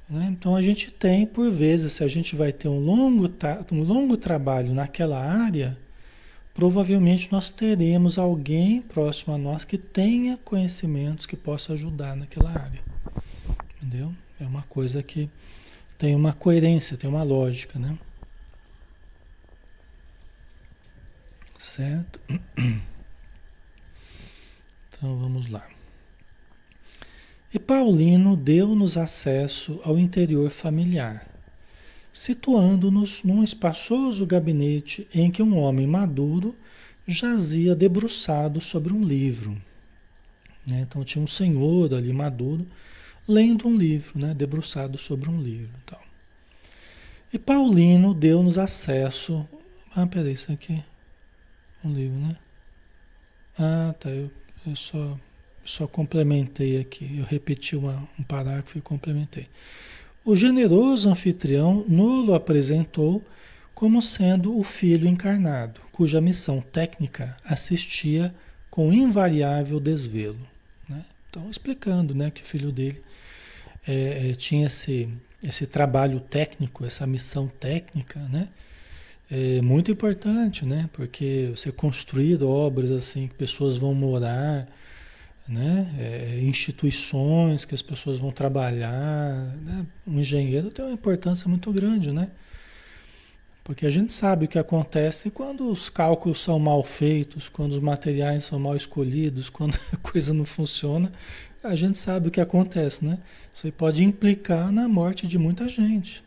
[0.09, 0.29] né?
[0.31, 3.31] Então a gente tem, por vezes, se a gente vai ter um longo,
[3.73, 5.79] um longo trabalho naquela área,
[6.55, 12.81] provavelmente nós teremos alguém próximo a nós que tenha conhecimentos que possa ajudar naquela área.
[13.77, 14.15] Entendeu?
[14.41, 15.29] É uma coisa que
[15.99, 17.99] tem uma coerência, tem uma lógica, né?
[21.59, 22.21] Certo?
[24.97, 25.69] Então vamos lá.
[27.53, 31.27] E Paulino deu-nos acesso ao interior familiar,
[32.15, 36.57] situando-nos num espaçoso gabinete em que um homem maduro
[37.07, 39.61] jazia debruçado sobre um livro.
[40.67, 40.81] Né?
[40.81, 42.67] Então tinha um senhor ali maduro
[43.29, 44.33] lendo um livro, né?
[44.33, 45.73] debruçado sobre um livro.
[45.85, 45.99] Então.
[47.33, 49.47] E Paulino deu-nos acesso.
[49.95, 50.83] Ah, peraí, isso aqui
[51.85, 52.37] um livro, né?
[53.59, 54.09] Ah, tá.
[54.09, 54.31] Eu,
[54.67, 55.19] eu só,
[55.65, 57.19] só complementei aqui.
[57.19, 59.49] Eu repeti uma, um parágrafo e complementei.
[60.25, 63.23] O generoso anfitrião nulo apresentou
[63.75, 68.35] como sendo o filho encarnado, cuja missão técnica assistia
[68.71, 70.39] com invariável desvelo.
[70.89, 71.05] Né?
[71.29, 73.03] Então, explicando né, que o filho dele
[73.87, 75.09] é, tinha esse,
[75.47, 78.49] esse trabalho técnico, essa missão técnica, né?
[79.31, 80.89] é muito importante, né?
[80.93, 84.67] Porque você construir obras assim que pessoas vão morar,
[85.49, 85.91] né?
[85.99, 89.87] É, instituições que as pessoas vão trabalhar, né?
[90.07, 92.31] um engenheiro tem uma importância muito grande, né?
[93.63, 97.79] Porque a gente sabe o que acontece quando os cálculos são mal feitos, quando os
[97.79, 101.11] materiais são mal escolhidos, quando a coisa não funciona,
[101.63, 103.19] a gente sabe o que acontece, né?
[103.53, 106.23] Isso pode implicar na morte de muita gente.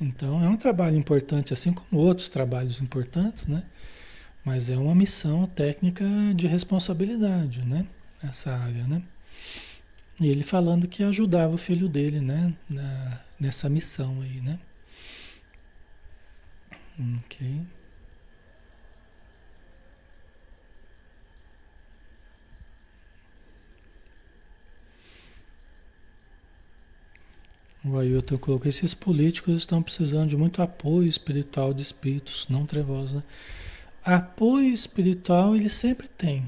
[0.00, 3.62] Então é um trabalho importante, assim como outros trabalhos importantes, né?
[4.44, 6.04] Mas é uma missão técnica
[6.34, 7.86] de responsabilidade, né?
[8.22, 9.02] Essa área, né?
[10.20, 12.54] E ele falando que ajudava o filho dele, né?
[12.68, 14.58] Na, nessa missão aí, né?
[16.98, 17.66] Ok.
[27.84, 33.14] O Ailton colocou: esses políticos estão precisando de muito apoio espiritual de espíritos não trevosos.
[33.14, 33.22] Né?
[34.04, 36.44] Apoio espiritual ele sempre tem.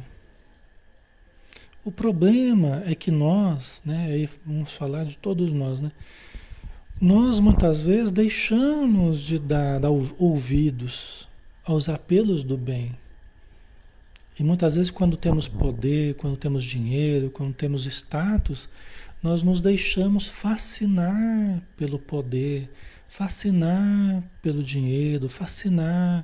[1.82, 5.90] O problema é que nós, né, aí vamos falar de todos nós, né?
[7.00, 9.80] Nós muitas vezes deixamos de dar
[10.18, 11.26] ouvidos
[11.64, 12.94] aos apelos do bem.
[14.38, 18.68] E muitas vezes quando temos poder, quando temos dinheiro, quando temos status,
[19.22, 22.70] nós nos deixamos fascinar pelo poder,
[23.08, 26.22] fascinar pelo dinheiro, fascinar,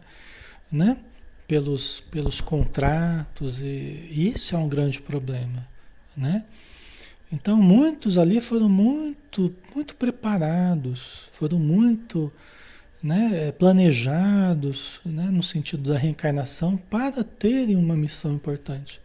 [0.71, 0.99] né?
[1.47, 5.67] Pelos, pelos contratos e isso é um grande problema,
[6.17, 6.45] né?
[7.33, 12.31] Então muitos ali foram muito, muito preparados, foram muito,
[13.03, 19.01] né, planejados, né, no sentido da reencarnação para terem uma missão importante.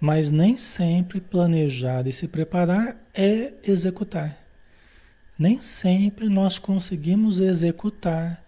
[0.00, 4.38] Mas nem sempre planejar e se preparar é executar.
[5.36, 8.44] Nem sempre nós conseguimos executar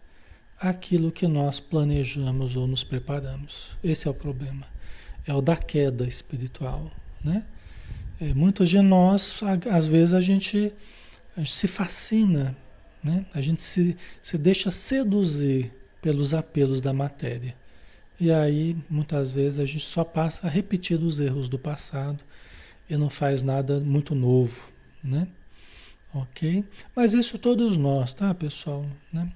[0.60, 3.70] aquilo que nós planejamos ou nos preparamos.
[3.82, 4.66] Esse é o problema.
[5.26, 6.90] É o da queda espiritual,
[7.24, 7.46] né?
[8.20, 10.70] É, muitos de nós, às vezes, a gente,
[11.34, 12.54] a gente se fascina,
[13.02, 13.24] né?
[13.32, 17.56] A gente se, se deixa seduzir pelos apelos da matéria.
[18.18, 22.22] E aí, muitas vezes, a gente só passa a repetir os erros do passado
[22.88, 24.68] e não faz nada muito novo,
[25.02, 25.26] né?
[26.12, 26.64] Ok?
[26.94, 28.84] Mas isso todos nós, tá, pessoal?
[29.10, 29.32] Né?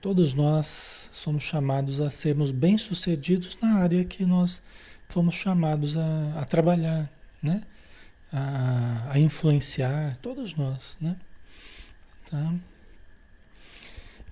[0.00, 4.62] Todos nós somos chamados a sermos bem-sucedidos na área que nós
[5.08, 7.10] fomos chamados a, a trabalhar,
[7.42, 7.62] né?
[8.32, 11.16] A, a influenciar, todos nós, né?
[12.30, 12.54] Tá?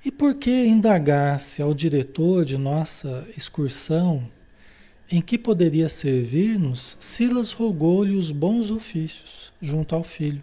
[0.04, 4.26] E por que indagar-se ao diretor de nossa excursão
[5.10, 10.42] em que poderia servir-nos, Silas rogou-lhe os bons ofícios junto ao filho,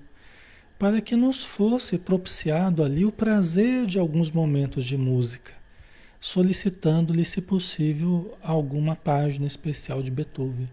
[0.77, 5.51] para que nos fosse propiciado ali o prazer de alguns momentos de música,
[6.19, 10.69] solicitando-lhe, se possível, alguma página especial de Beethoven.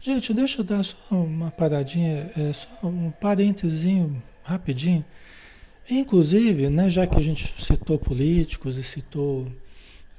[0.00, 3.84] Gente, deixa eu dar só uma paradinha, é, só um parênteses
[4.42, 5.04] rapidinho.
[5.88, 9.46] Inclusive, né, já que a gente citou políticos e citou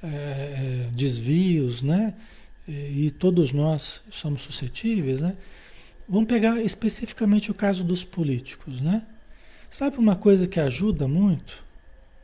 [0.02, 2.14] é, é desvios, né?
[2.66, 5.36] e todos nós somos suscetíveis, né?
[6.08, 9.06] Vamos pegar especificamente o caso dos políticos, né?
[9.76, 11.64] Sabe uma coisa que ajuda muito?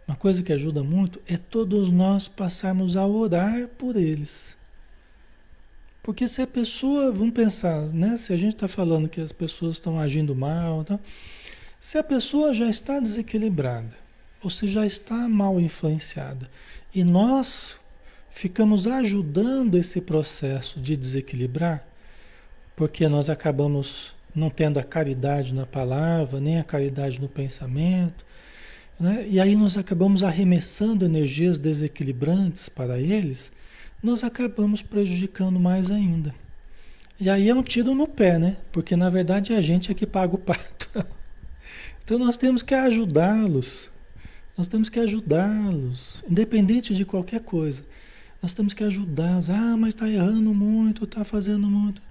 [0.07, 4.57] Uma coisa que ajuda muito é todos nós passarmos a orar por eles.
[6.01, 8.17] Porque se a pessoa, vamos pensar, né?
[8.17, 11.01] Se a gente está falando que as pessoas estão agindo mal, tá?
[11.81, 13.97] se a pessoa já está desequilibrada,
[14.41, 16.49] ou se já está mal influenciada,
[16.95, 17.81] e nós
[18.31, 21.85] ficamos ajudando esse processo de desequilibrar,
[22.77, 28.25] porque nós acabamos não tendo a caridade na palavra, nem a caridade no pensamento,
[28.99, 29.27] né?
[29.29, 33.53] e aí nós acabamos arremessando energias desequilibrantes para eles,
[34.03, 36.35] nós acabamos prejudicando mais ainda.
[37.19, 38.57] E aí é um tiro no pé, né?
[38.73, 40.89] Porque na verdade a gente é que paga o pato.
[42.03, 43.89] Então nós temos que ajudá-los.
[44.59, 47.85] Nós temos que ajudá-los, independente de qualquer coisa.
[48.43, 49.41] Nós temos que ajudar.
[49.49, 52.03] Ah, mas está errando muito, está fazendo muito.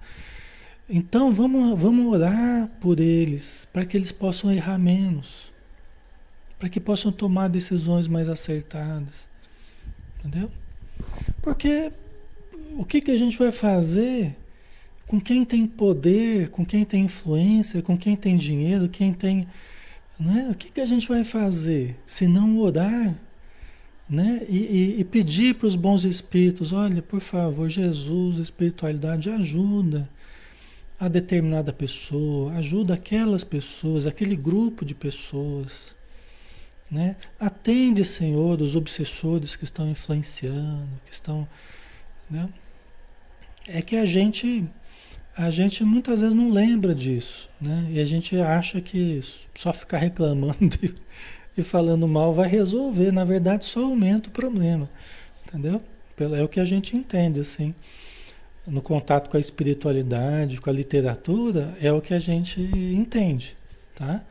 [0.92, 5.52] Então vamos, vamos orar por eles, para que eles possam errar menos,
[6.58, 9.28] para que possam tomar decisões mais acertadas.
[10.18, 10.50] Entendeu?
[11.40, 11.92] Porque
[12.76, 14.36] o que, que a gente vai fazer
[15.06, 19.46] com quem tem poder, com quem tem influência, com quem tem dinheiro, quem tem.
[20.18, 20.48] Né?
[20.50, 23.14] O que, que a gente vai fazer se não orar?
[24.08, 24.44] né?
[24.48, 30.10] E, e, e pedir para os bons espíritos, olha, por favor, Jesus, espiritualidade, ajuda
[31.00, 35.96] a determinada pessoa, ajuda aquelas pessoas, aquele grupo de pessoas.
[36.90, 37.16] Né?
[37.38, 41.48] Atende, Senhor, os obsessores que estão influenciando, que estão.
[42.28, 42.46] Né?
[43.66, 44.66] É que a gente,
[45.34, 47.86] a gente muitas vezes não lembra disso, né?
[47.90, 49.20] E a gente acha que
[49.54, 50.76] só ficar reclamando
[51.56, 53.10] e falando mal vai resolver.
[53.10, 54.90] Na verdade, só aumenta o problema.
[55.46, 55.82] Entendeu?
[56.18, 57.74] É o que a gente entende, assim.
[58.66, 63.56] No contato com a espiritualidade, com a literatura, é o que a gente entende,
[63.94, 64.22] tá?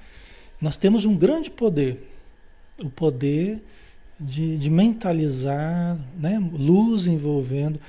[0.62, 2.08] Nós temos um grande poder.
[2.84, 3.62] O poder
[4.20, 6.40] de, de mentalizar, né?
[6.54, 7.80] Luz envolvendo...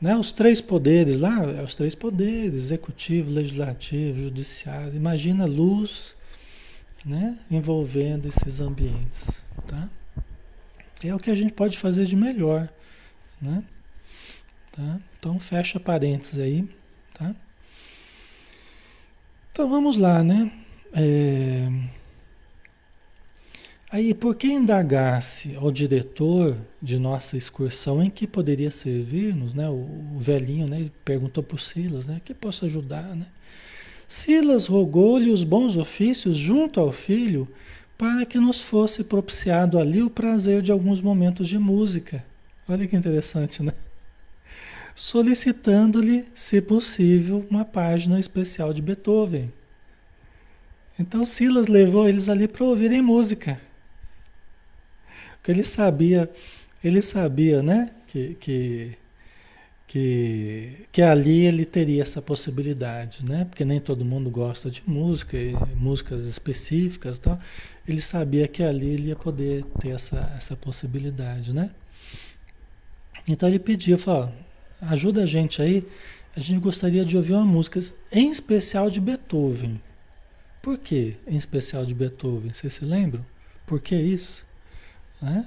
[0.00, 0.14] Né?
[0.16, 4.94] Os três poderes lá, é os três poderes, executivo, legislativo, judiciário.
[4.94, 6.14] Imagina luz
[7.04, 7.38] né?
[7.50, 9.42] envolvendo esses ambientes.
[9.66, 9.88] Tá?
[11.02, 12.68] É o que a gente pode fazer de melhor.
[13.40, 13.62] Né?
[14.72, 15.00] Tá?
[15.24, 16.68] Então fecha parênteses aí.
[17.14, 17.34] Tá?
[19.50, 20.52] Então vamos lá, né?
[20.92, 21.66] É...
[23.90, 29.66] Aí, por que indagasse ao diretor de nossa excursão em que poderia servir-nos, né?
[29.66, 30.90] O, o velhinho, né?
[31.06, 32.20] Perguntou para o Silas, né?
[32.22, 33.24] Que posso ajudar, né?
[34.06, 37.48] Silas rogou-lhe os bons ofícios junto ao filho
[37.96, 42.22] para que nos fosse propiciado ali o prazer de alguns momentos de música.
[42.68, 43.72] Olha que interessante, né?
[44.94, 49.52] Solicitando-lhe, se possível, uma página especial de Beethoven.
[50.98, 53.60] Então Silas levou eles ali para ouvirem música.
[55.32, 56.30] Porque ele sabia,
[56.82, 58.98] ele sabia, né, que, que
[59.94, 63.44] que, que ali ele teria essa possibilidade, né?
[63.44, 65.36] Porque nem todo mundo gosta de música,
[65.76, 67.38] músicas específicas, tal.
[67.86, 71.70] Ele sabia que ali ele ia poder ter essa, essa possibilidade, né?
[73.28, 74.32] Então ele pediu, falou,
[74.88, 75.86] ajuda a gente aí,
[76.36, 77.80] a gente gostaria de ouvir uma música,
[78.12, 79.80] em especial de Beethoven.
[80.60, 82.52] Por que em especial de Beethoven?
[82.52, 83.24] Vocês se lembram?
[83.66, 84.44] Por que isso?
[85.20, 85.46] Né?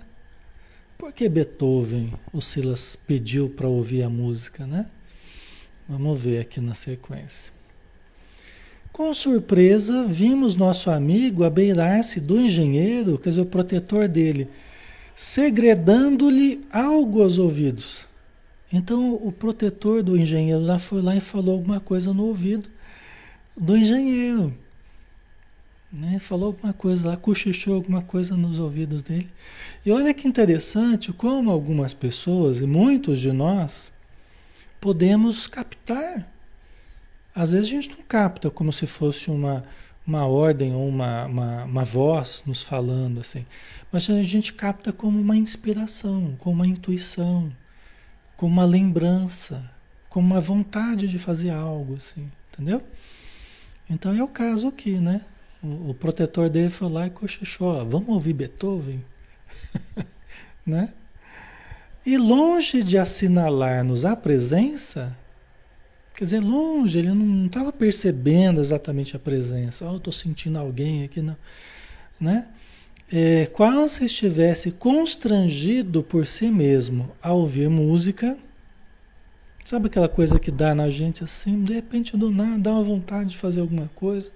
[0.98, 4.88] Por que Beethoven, o Silas pediu para ouvir a música, né?
[5.88, 7.54] Vamos ver aqui na sequência.
[8.92, 14.48] Com surpresa, vimos nosso amigo abeirar-se do engenheiro, quer dizer, o protetor dele,
[15.16, 18.07] segredando-lhe algo aos ouvidos.
[18.72, 22.70] Então, o protetor do engenheiro já foi lá e falou alguma coisa no ouvido
[23.56, 24.54] do engenheiro.
[25.92, 26.20] Né?
[26.20, 29.30] Falou alguma coisa lá, cochichou alguma coisa nos ouvidos dele.
[29.86, 33.92] E olha que interessante como algumas pessoas, e muitos de nós,
[34.82, 36.30] podemos captar.
[37.34, 39.64] Às vezes a gente não capta como se fosse uma,
[40.06, 43.46] uma ordem ou uma, uma, uma voz nos falando assim.
[43.92, 47.50] Mas a gente capta como uma inspiração, como uma intuição,
[48.38, 49.70] como uma lembrança,
[50.08, 52.82] como uma vontade de fazer algo, assim, entendeu?
[53.90, 55.26] Então é o caso aqui, né?
[55.62, 59.04] O, o protetor dele foi lá e cochichou, vamos ouvir Beethoven?
[60.66, 60.94] né?
[62.06, 65.18] E longe de assinalar-nos a presença,
[66.14, 69.90] quer dizer, longe, ele não estava percebendo exatamente a presença.
[69.90, 71.36] Oh, estou sentindo alguém aqui, não.
[72.20, 72.48] Né?
[73.12, 78.38] É, qual se estivesse constrangido por si mesmo a ouvir música,
[79.64, 83.30] sabe aquela coisa que dá na gente assim, de repente do nada dá uma vontade
[83.30, 84.30] de fazer alguma coisa,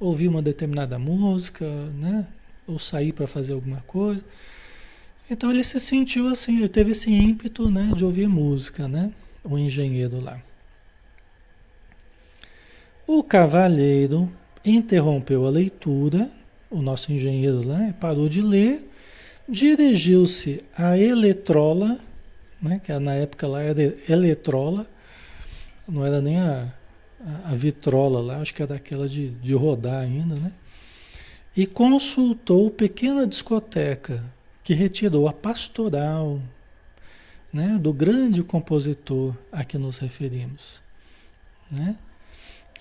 [0.00, 1.64] ouvir uma determinada música,
[1.98, 2.26] né?
[2.66, 4.24] Ou sair para fazer alguma coisa.
[5.30, 9.12] Então ele se sentiu assim, ele teve esse ímpeto né, de ouvir música, né?
[9.44, 10.40] O engenheiro lá.
[13.06, 14.30] O cavalheiro
[14.64, 16.30] interrompeu a leitura,
[16.72, 18.88] o nosso engenheiro lá parou de ler,
[19.48, 21.98] dirigiu-se à eletrola,
[22.60, 24.86] né, que na época lá era eletrola,
[25.88, 26.72] não era nem a,
[27.20, 30.52] a, a vitrola lá, acho que era aquela de, de rodar ainda, né?
[31.54, 34.24] E consultou pequena discoteca
[34.64, 36.40] que retirou a pastoral
[37.52, 40.80] né, do grande compositor a que nos referimos.
[41.70, 41.96] Né?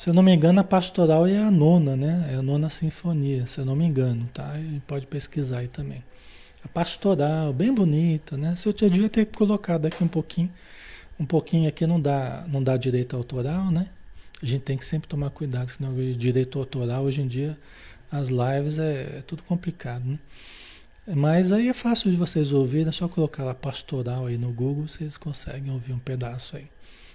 [0.02, 2.32] Se eu não me engano, a pastoral é a nona, né?
[2.32, 4.56] É a nona sinfonia, se eu não me engano, tá?
[4.88, 6.04] pode pesquisar aí também.
[6.66, 8.56] A pastoral, bem bonita, né?
[8.56, 10.52] Se eu devia ter colocado aqui um pouquinho,
[11.20, 13.90] um pouquinho aqui não dá, não dá direito autoral, né?
[14.42, 17.56] A gente tem que sempre tomar cuidado, senão direito autoral hoje em dia
[18.12, 20.18] as lives é, é tudo complicado, né?
[21.16, 24.88] Mas aí é fácil de vocês ouvirem, é só colocar a pastoral aí no Google,
[24.88, 26.68] vocês conseguem ouvir um pedaço aí.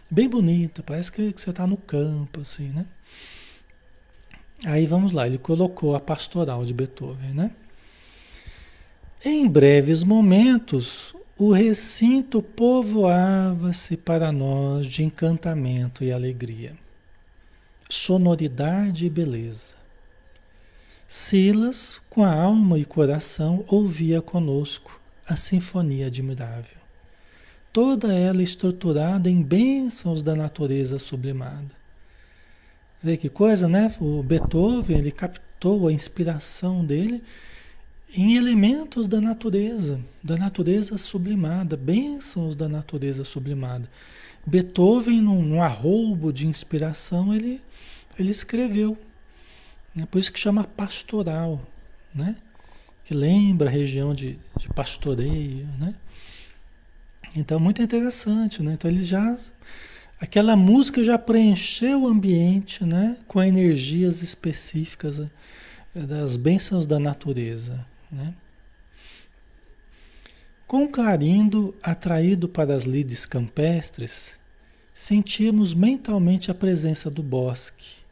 [0.09, 2.87] Bem bonita, parece que, você está no campo, assim, né?
[4.65, 7.51] Aí vamos lá, ele colocou a pastoral de Beethoven, né?
[9.25, 16.77] Em breves momentos, o recinto povoava-se para nós de encantamento e alegria,
[17.91, 19.75] sonoridade e beleza.
[21.09, 26.76] Silas, com a alma e coração, ouvia conosco a sinfonia admirável.
[27.77, 31.71] Toda ela estruturada em bênçãos da natureza sublimada.
[33.03, 33.95] Vê que coisa, né?
[34.01, 37.23] O Beethoven, ele captou a inspiração dele
[38.17, 43.87] em elementos da natureza, da natureza sublimada, bênçãos da natureza sublimada.
[44.47, 47.61] Beethoven, num, num arroubo de inspiração, ele,
[48.19, 48.97] ele escreveu
[50.01, 51.61] é por isso que chama pastoral,
[52.15, 52.37] né?
[53.05, 55.95] Que lembra a região de, de pastoreio, né?
[57.37, 58.73] Então, muito interessante, né?
[58.73, 59.37] Então, ele já...
[60.19, 63.19] Aquela música já preencheu o ambiente, né?
[63.27, 65.29] Com energias específicas eh,
[65.95, 68.35] das bênçãos da natureza, né?
[70.67, 74.39] Com Clarindo, atraído para as lides campestres,
[74.95, 78.07] sentimos mentalmente a presença do bosque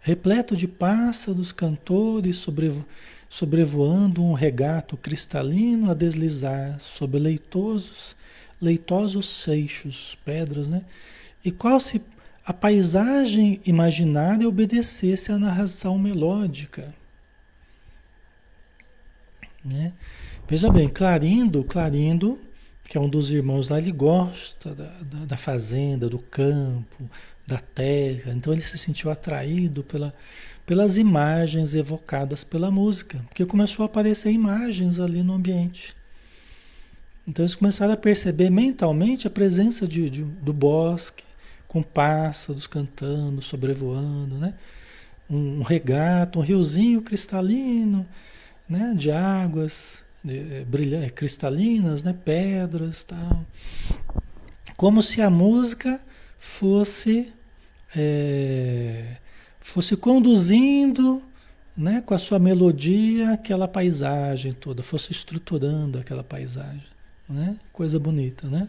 [0.00, 2.84] repleto de pássaros, cantores sobrevo,
[3.30, 8.14] sobrevoando um regato cristalino a deslizar sobre leitosos,
[8.60, 10.84] leitosos seixos, pedras, né?
[11.42, 12.02] E qual se
[12.44, 16.92] a paisagem imaginária obedecesse à narração melódica.
[19.64, 19.92] Né?
[20.48, 22.40] Veja bem, Clarindo, Clarindo,
[22.82, 27.08] que é um dos irmãos lá, ele gosta da, da, da fazenda, do campo,
[27.46, 28.32] da terra.
[28.32, 30.12] Então ele se sentiu atraído pela,
[30.70, 35.96] pelas imagens evocadas pela música, porque começou a aparecer imagens ali no ambiente.
[37.26, 41.24] Então eles começaram a perceber mentalmente a presença de, de do bosque,
[41.66, 44.54] com pássaros cantando, sobrevoando, né?
[45.28, 48.06] Um, um regato, um riozinho cristalino,
[48.68, 48.94] né?
[48.96, 52.16] De águas de, é, brilhantes, cristalinas, né?
[52.24, 53.44] Pedras, tal.
[54.76, 56.00] Como se a música
[56.38, 57.32] fosse
[57.92, 59.16] é,
[59.60, 61.22] fosse conduzindo
[61.76, 66.82] né, com a sua melodia aquela paisagem toda, fosse estruturando aquela paisagem.
[67.28, 67.56] Né?
[67.72, 68.68] Coisa bonita, né?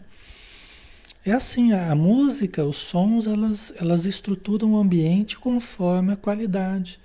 [1.24, 6.98] É assim, a, a, música, os sons, elas, elas estruturam o ambiente conforme a qualidade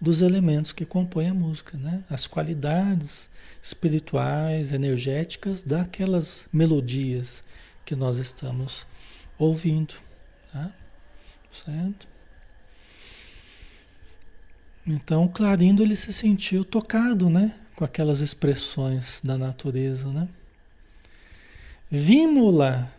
[0.00, 2.04] dos elementos que compõem a música, né?
[2.08, 3.30] As qualidades
[3.60, 7.42] espirituais, energéticas daquelas melodias
[7.84, 8.86] que nós estamos
[9.38, 9.94] ouvindo,
[10.52, 10.70] tá?
[11.50, 12.13] Certo?
[14.86, 20.28] Então, Clarindo ele se sentiu tocado, né, com aquelas expressões da natureza, né?
[21.90, 22.92] Vimos-la,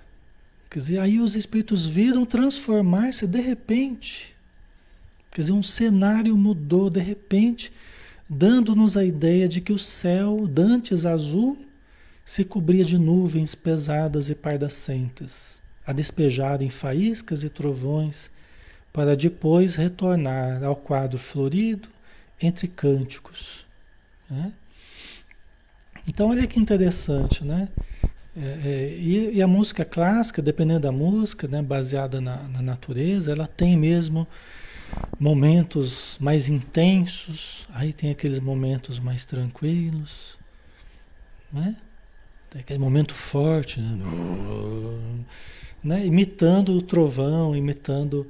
[0.69, 4.33] quer dizer, aí os espíritos viram transformar-se de repente.
[5.31, 7.71] Quer dizer, um cenário mudou de repente,
[8.27, 11.57] dando-nos a ideia de que o céu, dantes azul,
[12.23, 18.29] se cobria de nuvens pesadas e pardacentes, a despejarem faíscas e trovões,
[18.95, 21.89] para depois retornar ao quadro florido
[22.41, 23.65] entre cânticos.
[24.29, 24.53] Né?
[26.07, 27.67] Então, olha que interessante, né?
[28.37, 33.47] É, é, e, a música clássica, dependendo da música, né, baseada na, na, natureza, ela
[33.47, 34.25] tem mesmo
[35.19, 40.37] momentos mais intensos, aí tem aqueles momentos mais tranquilos,
[41.51, 41.75] né?
[42.49, 43.97] Tem aquele momento forte, né?
[45.83, 46.05] né?
[46.05, 48.25] Imitando o trovão, imitando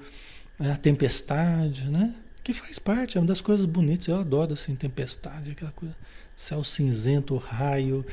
[0.60, 2.16] a tempestade, né?
[2.44, 4.08] Que faz parte, é uma das coisas bonitas.
[4.08, 5.96] Eu adoro assim, tempestade, aquela coisa,
[6.36, 8.06] céu cinzento, raio,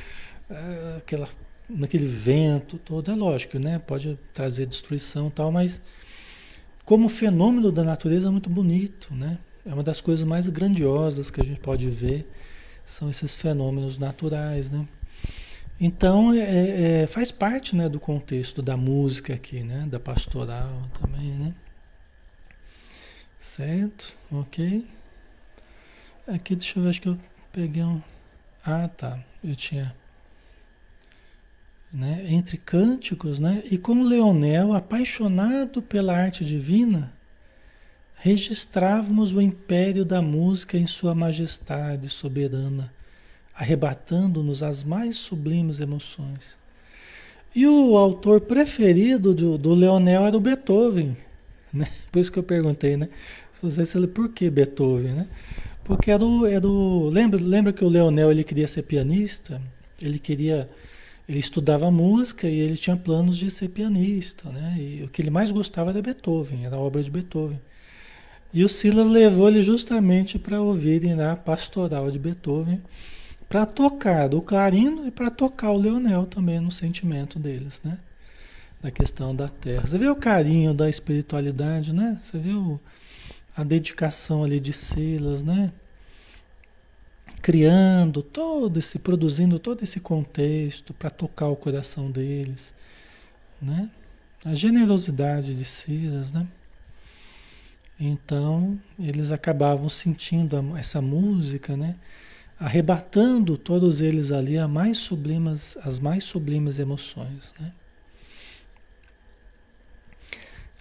[0.49, 1.29] é, aquela,
[1.83, 3.11] aquele vento todo.
[3.11, 3.79] É lógico, né?
[3.79, 5.81] Pode trazer destruição e tal, mas
[6.83, 9.37] como fenômeno da natureza é muito bonito, né?
[9.65, 12.29] É uma das coisas mais grandiosas que a gente pode ver,
[12.85, 14.85] são esses fenômenos naturais, né?
[15.79, 19.87] Então, é, é, é, faz parte né, do contexto da música aqui, né?
[19.89, 21.53] Da pastoral também, né?
[23.43, 24.15] Certo?
[24.31, 24.87] Ok?
[26.27, 27.19] Aqui, deixa eu ver, acho que eu
[27.51, 28.01] peguei um...
[28.65, 29.19] Ah, tá.
[29.43, 29.93] Eu tinha...
[31.91, 32.25] Né?
[32.29, 33.61] Entre cânticos, né?
[33.69, 37.13] E como Leonel, apaixonado pela arte divina,
[38.15, 42.91] registrávamos o império da música em sua majestade soberana
[43.53, 46.57] arrebatando-nos as mais sublimes emoções.
[47.55, 51.15] E o autor preferido do, do Leonel era o Beethoven.
[51.75, 51.87] Né?
[52.11, 53.09] Por isso que eu perguntei, né?
[53.51, 55.27] Se por que Beethoven, né?
[55.83, 59.61] Porque era o, era o, lembra, lembra que o Leonel ele queria ser pianista?
[60.01, 60.69] Ele queria,
[61.27, 64.75] ele estudava música e ele tinha planos de ser pianista, né?
[64.77, 67.59] E o que ele mais gostava era Beethoven, era a obra de Beethoven.
[68.53, 72.81] E o Silas levou ele justamente para ouvirem a pastoral de Beethoven
[73.49, 77.97] para tocar do Clarino e para tocar o Leonel também no sentimento deles, né?
[78.83, 79.87] Da questão da terra.
[79.87, 82.17] Você vê o carinho da espiritualidade, né?
[82.21, 82.79] Você o,
[83.55, 85.71] a dedicação ali de Silas, né?
[87.41, 92.73] Criando todo esse, produzindo todo esse contexto para tocar o coração deles,
[93.61, 93.89] né?
[94.43, 96.45] A generosidade de Silas, né?
[97.97, 101.95] Então, eles acabavam sentindo essa música, né?
[102.59, 107.53] arrebatando todos eles ali a mais sublimes, as mais sublimes emoções.
[107.59, 107.71] Né?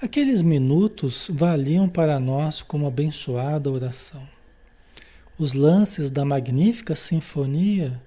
[0.03, 4.29] Aqueles minutos valiam para nós como abençoada oração.
[5.39, 8.03] Os lances da magnífica sinfonia,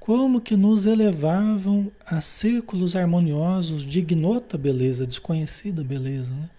[0.00, 6.32] como que nos elevavam a círculos harmoniosos de ignota beleza, desconhecida beleza.
[6.32, 6.50] Né?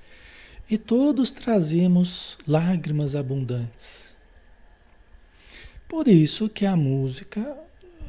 [0.70, 4.08] E todos trazíamos lágrimas abundantes
[5.88, 7.58] por isso que a música,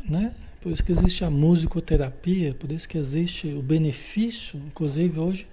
[0.04, 0.34] né?
[0.60, 5.46] Por isso que existe a musicoterapia, por isso que existe o benefício, inclusive hoje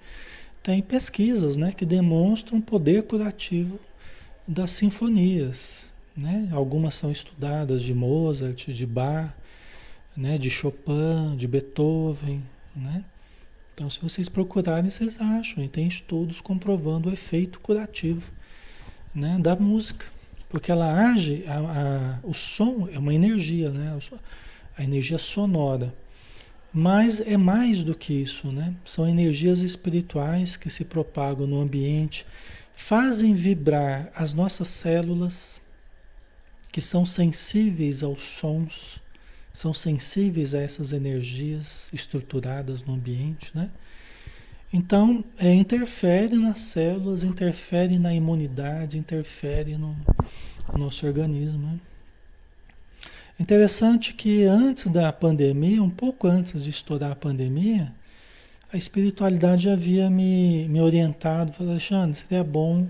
[0.66, 3.78] tem pesquisas, né, que demonstram o poder curativo
[4.48, 6.48] das sinfonias, né?
[6.50, 9.32] Algumas são estudadas de Mozart, de Bach,
[10.16, 12.42] né, de Chopin, de Beethoven,
[12.74, 13.04] né?
[13.74, 18.28] Então, se vocês procurarem, vocês acham, e tem estudos comprovando o efeito curativo,
[19.14, 20.06] né, da música.
[20.48, 23.96] Porque ela age, a, a, o som é uma energia, né?
[24.76, 25.94] A energia sonora.
[26.78, 28.74] Mas é mais do que isso, né?
[28.84, 32.26] São energias espirituais que se propagam no ambiente,
[32.74, 35.58] fazem vibrar as nossas células,
[36.70, 39.00] que são sensíveis aos sons,
[39.54, 43.70] são sensíveis a essas energias estruturadas no ambiente, né?
[44.70, 49.96] Então, é, interfere nas células, interfere na imunidade, interfere no,
[50.70, 51.68] no nosso organismo.
[51.68, 51.80] Né?
[53.38, 57.92] Interessante que antes da pandemia, um pouco antes de estourar a pandemia,
[58.72, 62.88] a espiritualidade havia me, me orientado, falou, Alexandre, seria bom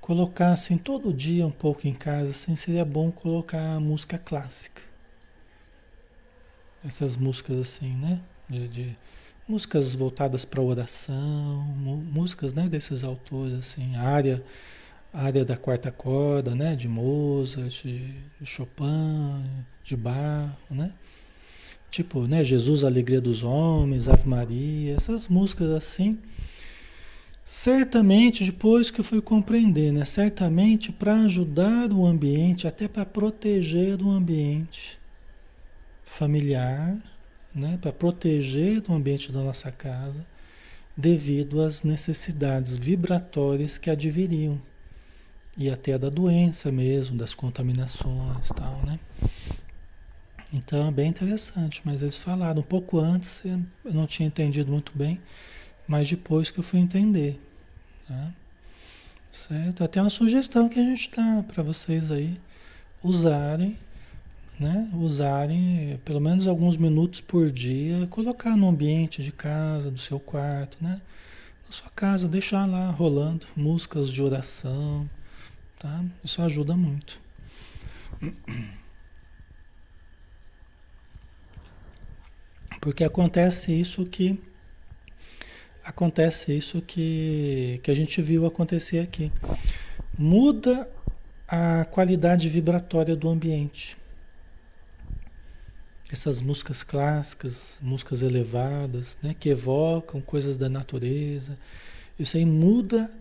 [0.00, 4.82] colocar assim todo dia um pouco em casa, assim, seria bom colocar música clássica.
[6.84, 8.20] Essas músicas assim, né?
[8.52, 8.96] de, de
[9.48, 11.62] músicas voltadas para oração,
[12.12, 14.42] músicas né, desses autores, assim, área,
[15.12, 19.44] área da quarta corda, né, de Mozart, de Chopin,
[19.84, 20.92] de Bach, né?
[21.90, 26.18] Tipo, né, Jesus, a Alegria dos Homens, Ave Maria, essas músicas assim.
[27.44, 34.00] Certamente, depois que eu fui compreender, né, certamente para ajudar o ambiente, até para proteger
[34.02, 34.98] o ambiente
[36.02, 36.96] familiar,
[37.54, 40.24] né, para proteger o ambiente da nossa casa
[40.96, 44.60] devido às necessidades vibratórias que adviriam
[45.56, 48.98] e até da doença mesmo, das contaminações e tal, né?
[50.52, 54.92] Então é bem interessante, mas eles falaram um pouco antes, eu não tinha entendido muito
[54.94, 55.20] bem,
[55.86, 57.40] mas depois que eu fui entender.
[58.06, 58.34] Tá?
[59.30, 59.82] Certo?
[59.82, 62.38] Até uma sugestão que a gente dá para vocês aí
[63.02, 63.78] usarem,
[64.60, 64.90] né?
[64.94, 70.76] Usarem pelo menos alguns minutos por dia, colocar no ambiente de casa, do seu quarto,
[70.80, 71.00] né?
[71.64, 75.08] Na sua casa, deixar lá rolando músicas de oração,
[75.82, 76.04] tá?
[76.22, 77.20] Isso ajuda muito.
[82.80, 84.40] Porque acontece isso que
[85.84, 89.32] acontece isso que, que a gente viu acontecer aqui.
[90.16, 90.88] Muda
[91.48, 93.96] a qualidade vibratória do ambiente.
[96.10, 101.58] Essas músicas clássicas, músicas elevadas, né, que evocam coisas da natureza,
[102.18, 103.12] isso aí muda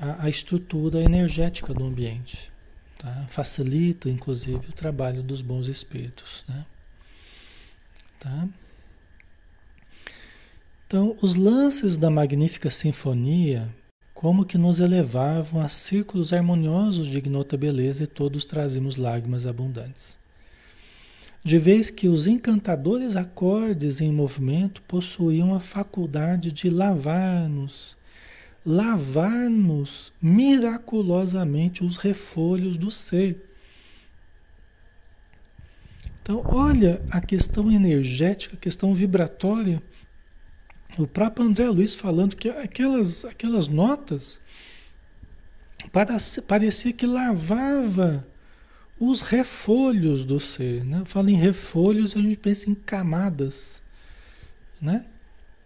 [0.00, 2.50] a, a estrutura energética do ambiente.
[2.98, 3.26] Tá?
[3.28, 6.44] Facilita, inclusive, o trabalho dos bons espíritos.
[6.48, 6.66] Né?
[8.18, 8.48] Tá?
[10.86, 13.72] Então, os lances da magnífica sinfonia,
[14.12, 20.18] como que nos elevavam a círculos harmoniosos de ignota beleza e todos trazíamos lágrimas abundantes.
[21.42, 27.96] De vez que os encantadores acordes em movimento possuíam a faculdade de lavar-nos,
[28.64, 33.46] lavar-nos miraculosamente os refolhos do ser.
[36.22, 39.82] Então, olha a questão energética, a questão vibratória
[40.98, 44.40] o próprio André Luiz falando que aquelas, aquelas notas
[46.46, 48.26] parecia que lavava
[48.98, 50.84] os refolhos do ser.
[50.84, 51.02] Né?
[51.04, 53.80] Fala em refolhos, a gente pensa em camadas.
[54.80, 55.04] Né?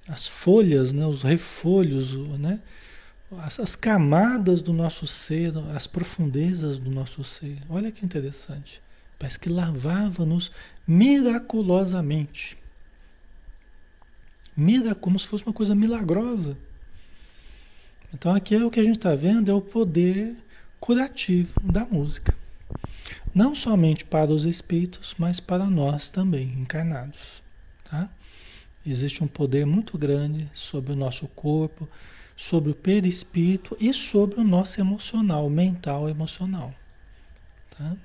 [0.06, 1.06] As folhas, né?
[1.06, 2.60] os refolhos, né?
[3.40, 7.58] As, as camadas do nosso ser, as profundezas do nosso ser.
[7.68, 8.82] Olha que interessante.
[9.18, 10.50] Parece que lavava-nos
[10.86, 12.58] miraculosamente.
[14.56, 16.56] Mira como se fosse uma coisa milagrosa.
[18.12, 20.36] Então aqui é o que a gente está vendo é o poder
[20.78, 22.34] curativo da música.
[23.34, 27.42] Não somente para os espíritos, mas para nós também, encarnados.
[27.84, 28.08] Tá?
[28.86, 31.88] Existe um poder muito grande sobre o nosso corpo,
[32.36, 36.74] sobre o perispírito e sobre o nosso emocional, mental emocional.
[37.70, 37.96] Tá?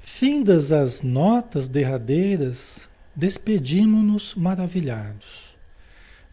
[0.00, 5.56] Findas as notas derradeiras, Despedimos-nos maravilhados.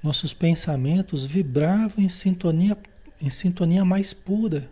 [0.04, 2.78] Nossos pensamentos vibravam em sintonia,
[3.22, 4.70] em sintonia mais pura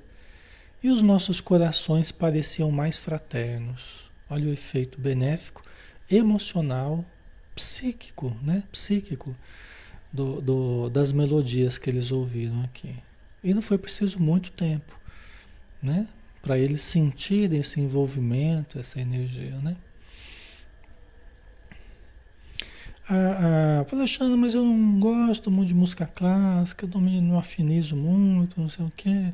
[0.84, 4.12] e os nossos corações pareciam mais fraternos.
[4.30, 5.64] Olha o efeito benéfico,
[6.12, 7.06] emocional,
[7.56, 8.62] psíquico, né?
[8.70, 9.34] Psíquico
[10.12, 12.96] do, do, das melodias que eles ouviram aqui.
[13.44, 15.00] E não foi preciso muito tempo,
[15.82, 16.08] né?
[16.42, 19.76] Para eles sentirem esse envolvimento, essa energia, né?
[23.10, 27.38] Ah, ah, Alexandre, mas eu não gosto muito de música clássica, eu não, me, não
[27.38, 29.34] afinizo muito, não sei o quê.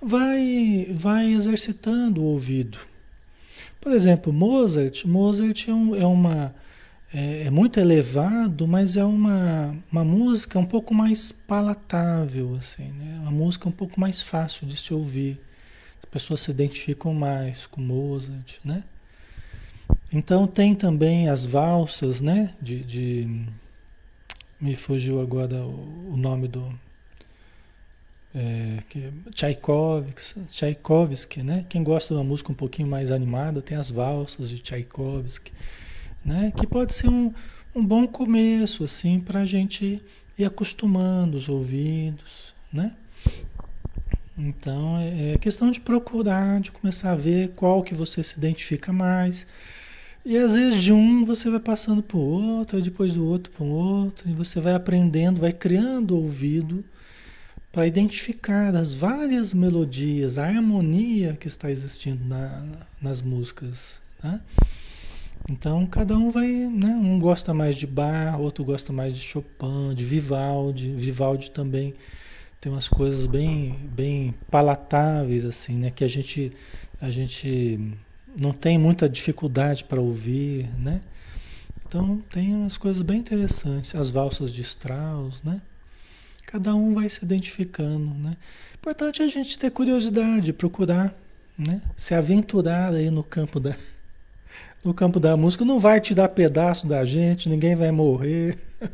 [0.00, 2.78] Vai, vai exercitando o ouvido.
[3.80, 6.54] Por exemplo, Mozart, Mozart é, um, é uma
[7.12, 13.18] é, é, muito elevado, mas é uma, uma música um pouco mais palatável, assim, né?
[13.22, 15.40] Uma música um pouco mais fácil de se ouvir.
[15.98, 18.84] As pessoas se identificam mais com Mozart, né?
[20.12, 22.54] Então tem também as valsas, né?
[22.62, 23.44] De, de
[24.60, 26.72] me fugiu agora o, o nome do
[28.34, 31.66] é, que, Tchaikovsky, Tchaikovsky, né?
[31.68, 35.52] Quem gosta de uma música um pouquinho mais animada tem as valsas de Tchaikovsky,
[36.24, 36.52] né?
[36.56, 37.32] Que pode ser um,
[37.74, 40.02] um bom começo assim para a gente
[40.38, 42.94] ir acostumando os ouvidos, né?
[44.36, 48.92] Então é, é questão de procurar, de começar a ver qual que você se identifica
[48.92, 49.46] mais
[50.24, 53.64] e às vezes de um você vai passando para o outro, depois do outro para
[53.64, 56.84] o outro, e você vai aprendendo, vai criando ouvido
[57.72, 62.64] para identificar as várias melodias, a harmonia que está existindo na,
[63.00, 63.98] nas músicas.
[64.20, 64.40] Tá?
[65.50, 66.94] Então cada um vai, né?
[66.94, 70.92] um gosta mais de Bach, outro gosta mais de Chopin, de Vivaldi.
[70.92, 71.92] Vivaldi também
[72.60, 75.90] tem umas coisas bem, bem palatáveis assim, né?
[75.90, 76.52] Que a gente,
[77.00, 77.96] a gente
[78.38, 81.00] não tem muita dificuldade para ouvir, né?
[81.84, 85.60] Então tem umas coisas bem interessantes, as valsas de Strauss, né?
[86.46, 88.36] Cada um vai se identificando, né?
[88.74, 91.12] Importante é a gente ter curiosidade, procurar,
[91.58, 91.82] né?
[91.96, 93.74] Se aventurar aí no campo da
[94.84, 98.58] no campo da música, não vai te dar pedaço da gente, ninguém vai morrer.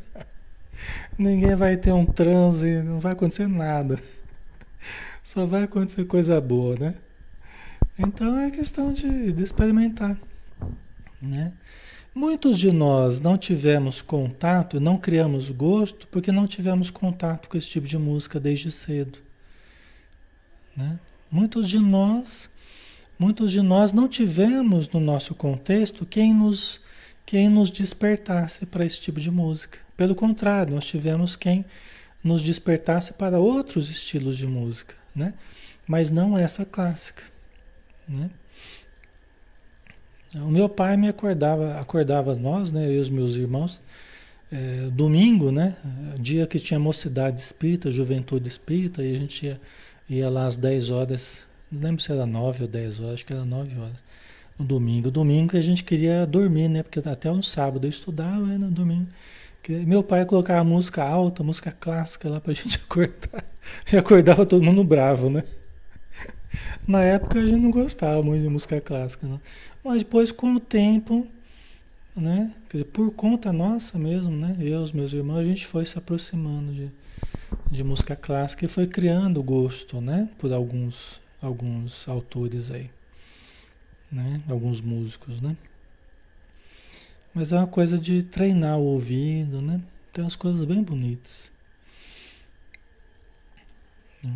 [1.19, 4.01] ninguém vai ter um transe, não vai acontecer nada.
[5.23, 6.95] Só vai acontecer coisa boa, né?
[7.99, 10.19] Então é questão de, de experimentar,
[11.21, 11.53] né?
[12.15, 17.69] Muitos de nós não tivemos contato, não criamos gosto, porque não tivemos contato com esse
[17.69, 19.19] tipo de música desde cedo.
[20.75, 20.99] Né?
[21.31, 22.49] Muitos de nós,
[23.19, 26.81] muitos de nós não tivemos no nosso contexto quem nos,
[27.25, 29.79] quem nos despertasse para esse tipo de música.
[29.97, 31.65] Pelo contrário, nós tivemos quem
[32.23, 35.35] nos despertasse para outros estilos de música, né?
[35.87, 37.23] Mas não essa clássica,
[38.09, 38.31] né?
[40.35, 43.81] O meu pai me acordava, acordava nós, né, eu e os meus irmãos,
[44.53, 45.77] é, domingo, né,
[46.19, 49.61] dia que tinha mocidade espírita, juventude espírita, e a gente ia,
[50.09, 51.47] ia lá às 10 horas,
[51.77, 54.05] não lembro se era 9 ou 10 horas, acho que era 9 horas,
[54.59, 55.11] no domingo.
[55.11, 59.09] Domingo a gente queria dormir, né, porque até no sábado eu estudava, né, no domingo.
[59.69, 63.45] Meu pai colocava música alta, música clássica lá pra gente acordar.
[63.93, 65.43] E acordava todo mundo bravo, né?
[66.87, 69.41] Na época a gente não gostava muito de música clássica, não.
[69.85, 71.27] Mas depois, com o tempo,
[72.15, 72.53] né?
[72.93, 74.57] por conta nossa mesmo, né?
[74.61, 76.91] Eu, os meus irmãos, a gente foi se aproximando de,
[77.71, 80.29] de música clássica e foi criando gosto, né?
[80.39, 82.91] Por alguns, alguns autores aí,
[84.11, 84.43] né?
[84.49, 85.57] Alguns músicos, né?
[87.35, 89.83] Mas é uma coisa de treinar o ouvido, né?
[90.13, 91.53] Tem umas coisas bem bonitas.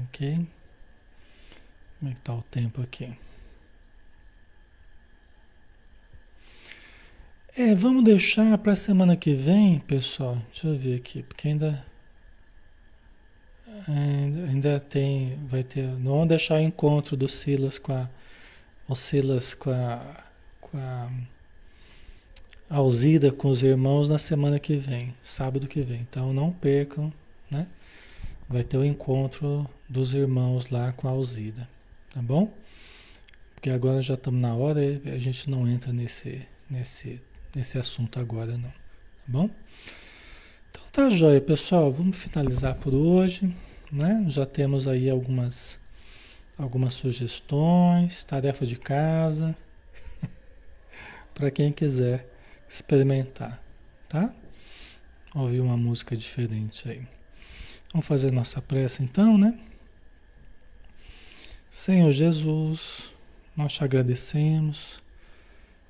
[0.04, 0.46] Ok?
[1.98, 3.12] Como é que tá o tempo aqui?
[7.56, 10.36] É, vamos deixar para semana que vem, pessoal.
[10.50, 11.84] Deixa eu ver aqui, porque ainda
[13.88, 18.08] ainda tem, vai ter, não vamos deixar o encontro do Silas com a
[18.88, 20.00] o Silas com a
[20.60, 21.10] com a
[22.68, 26.00] Alzida com os irmãos na semana que vem, sábado que vem.
[26.08, 27.12] Então não percam,
[27.50, 27.66] né?
[28.48, 31.68] Vai ter o encontro dos irmãos lá com a Alzida,
[32.14, 32.52] tá bom?
[33.54, 37.20] Porque agora já estamos na hora e a gente não entra nesse nesse
[37.54, 39.50] nesse assunto agora não, tá bom?
[40.70, 43.54] Então tá joia, pessoal, vamos finalizar por hoje,
[43.90, 44.24] né?
[44.28, 45.78] Já temos aí algumas
[46.56, 49.56] algumas sugestões, tarefa de casa,
[51.32, 52.28] para quem quiser
[52.68, 53.62] experimentar,
[54.08, 54.34] tá?
[55.34, 57.06] Ouvir uma música diferente aí.
[57.92, 59.58] Vamos fazer nossa prece então, né?
[61.70, 63.10] Senhor Jesus,
[63.56, 65.02] nós te agradecemos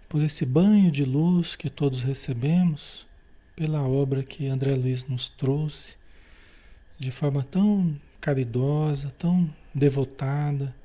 [0.09, 3.07] por esse banho de luz que todos recebemos,
[3.57, 5.97] pela obra que André Luiz nos trouxe,
[7.01, 10.77] de forma tão caridosa, tão devotada,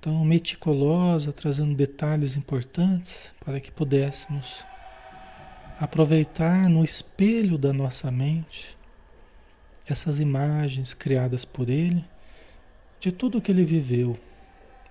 [0.00, 4.64] tão meticulosa, trazendo detalhes importantes para que pudéssemos
[5.78, 8.78] aproveitar no espelho da nossa mente
[9.86, 12.02] essas imagens criadas por ele,
[12.98, 14.18] de tudo que ele viveu,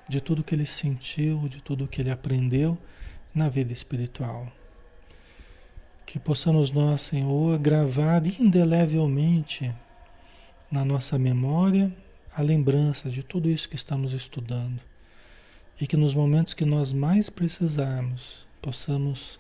[0.08, 2.78] de tudo que ele sentiu, de tudo que ele aprendeu
[3.34, 4.48] na vida espiritual.
[6.06, 9.74] Que possamos nós, Senhor, gravar indelevelmente
[10.72, 11.94] na nossa memória
[12.34, 14.80] a lembrança de tudo isso que estamos estudando.
[15.82, 19.40] E que nos momentos que nós mais precisarmos, possamos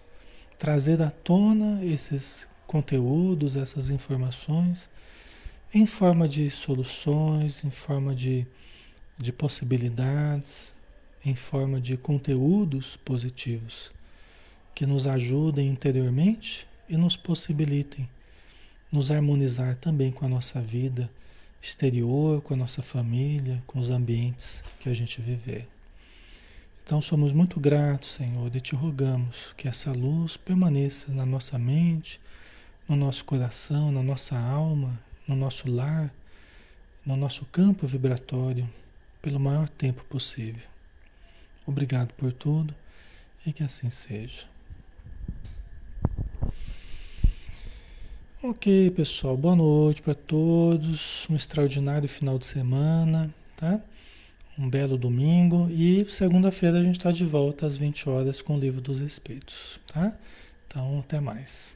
[0.57, 4.89] trazer à tona esses conteúdos, essas informações,
[5.73, 8.45] em forma de soluções, em forma de,
[9.17, 10.73] de possibilidades,
[11.23, 13.91] em forma de conteúdos positivos
[14.73, 18.09] que nos ajudem interiormente e nos possibilitem
[18.91, 21.09] nos harmonizar também com a nossa vida
[21.61, 25.67] exterior, com a nossa família, com os ambientes que a gente viver.
[26.83, 32.19] Então somos muito gratos, Senhor, e te rogamos que essa luz permaneça na nossa mente,
[32.87, 36.11] no nosso coração, na nossa alma, no nosso lar,
[37.05, 38.67] no nosso campo vibratório,
[39.21, 40.67] pelo maior tempo possível.
[41.67, 42.73] Obrigado por tudo
[43.45, 44.47] e que assim seja.
[48.41, 51.27] Ok, pessoal, boa noite para todos.
[51.29, 53.81] Um extraordinário final de semana, tá?
[54.57, 58.57] Um belo domingo e segunda-feira a gente está de volta às 20 horas com o
[58.57, 60.17] Livro dos Espíritos, tá?
[60.65, 61.75] Então, até mais.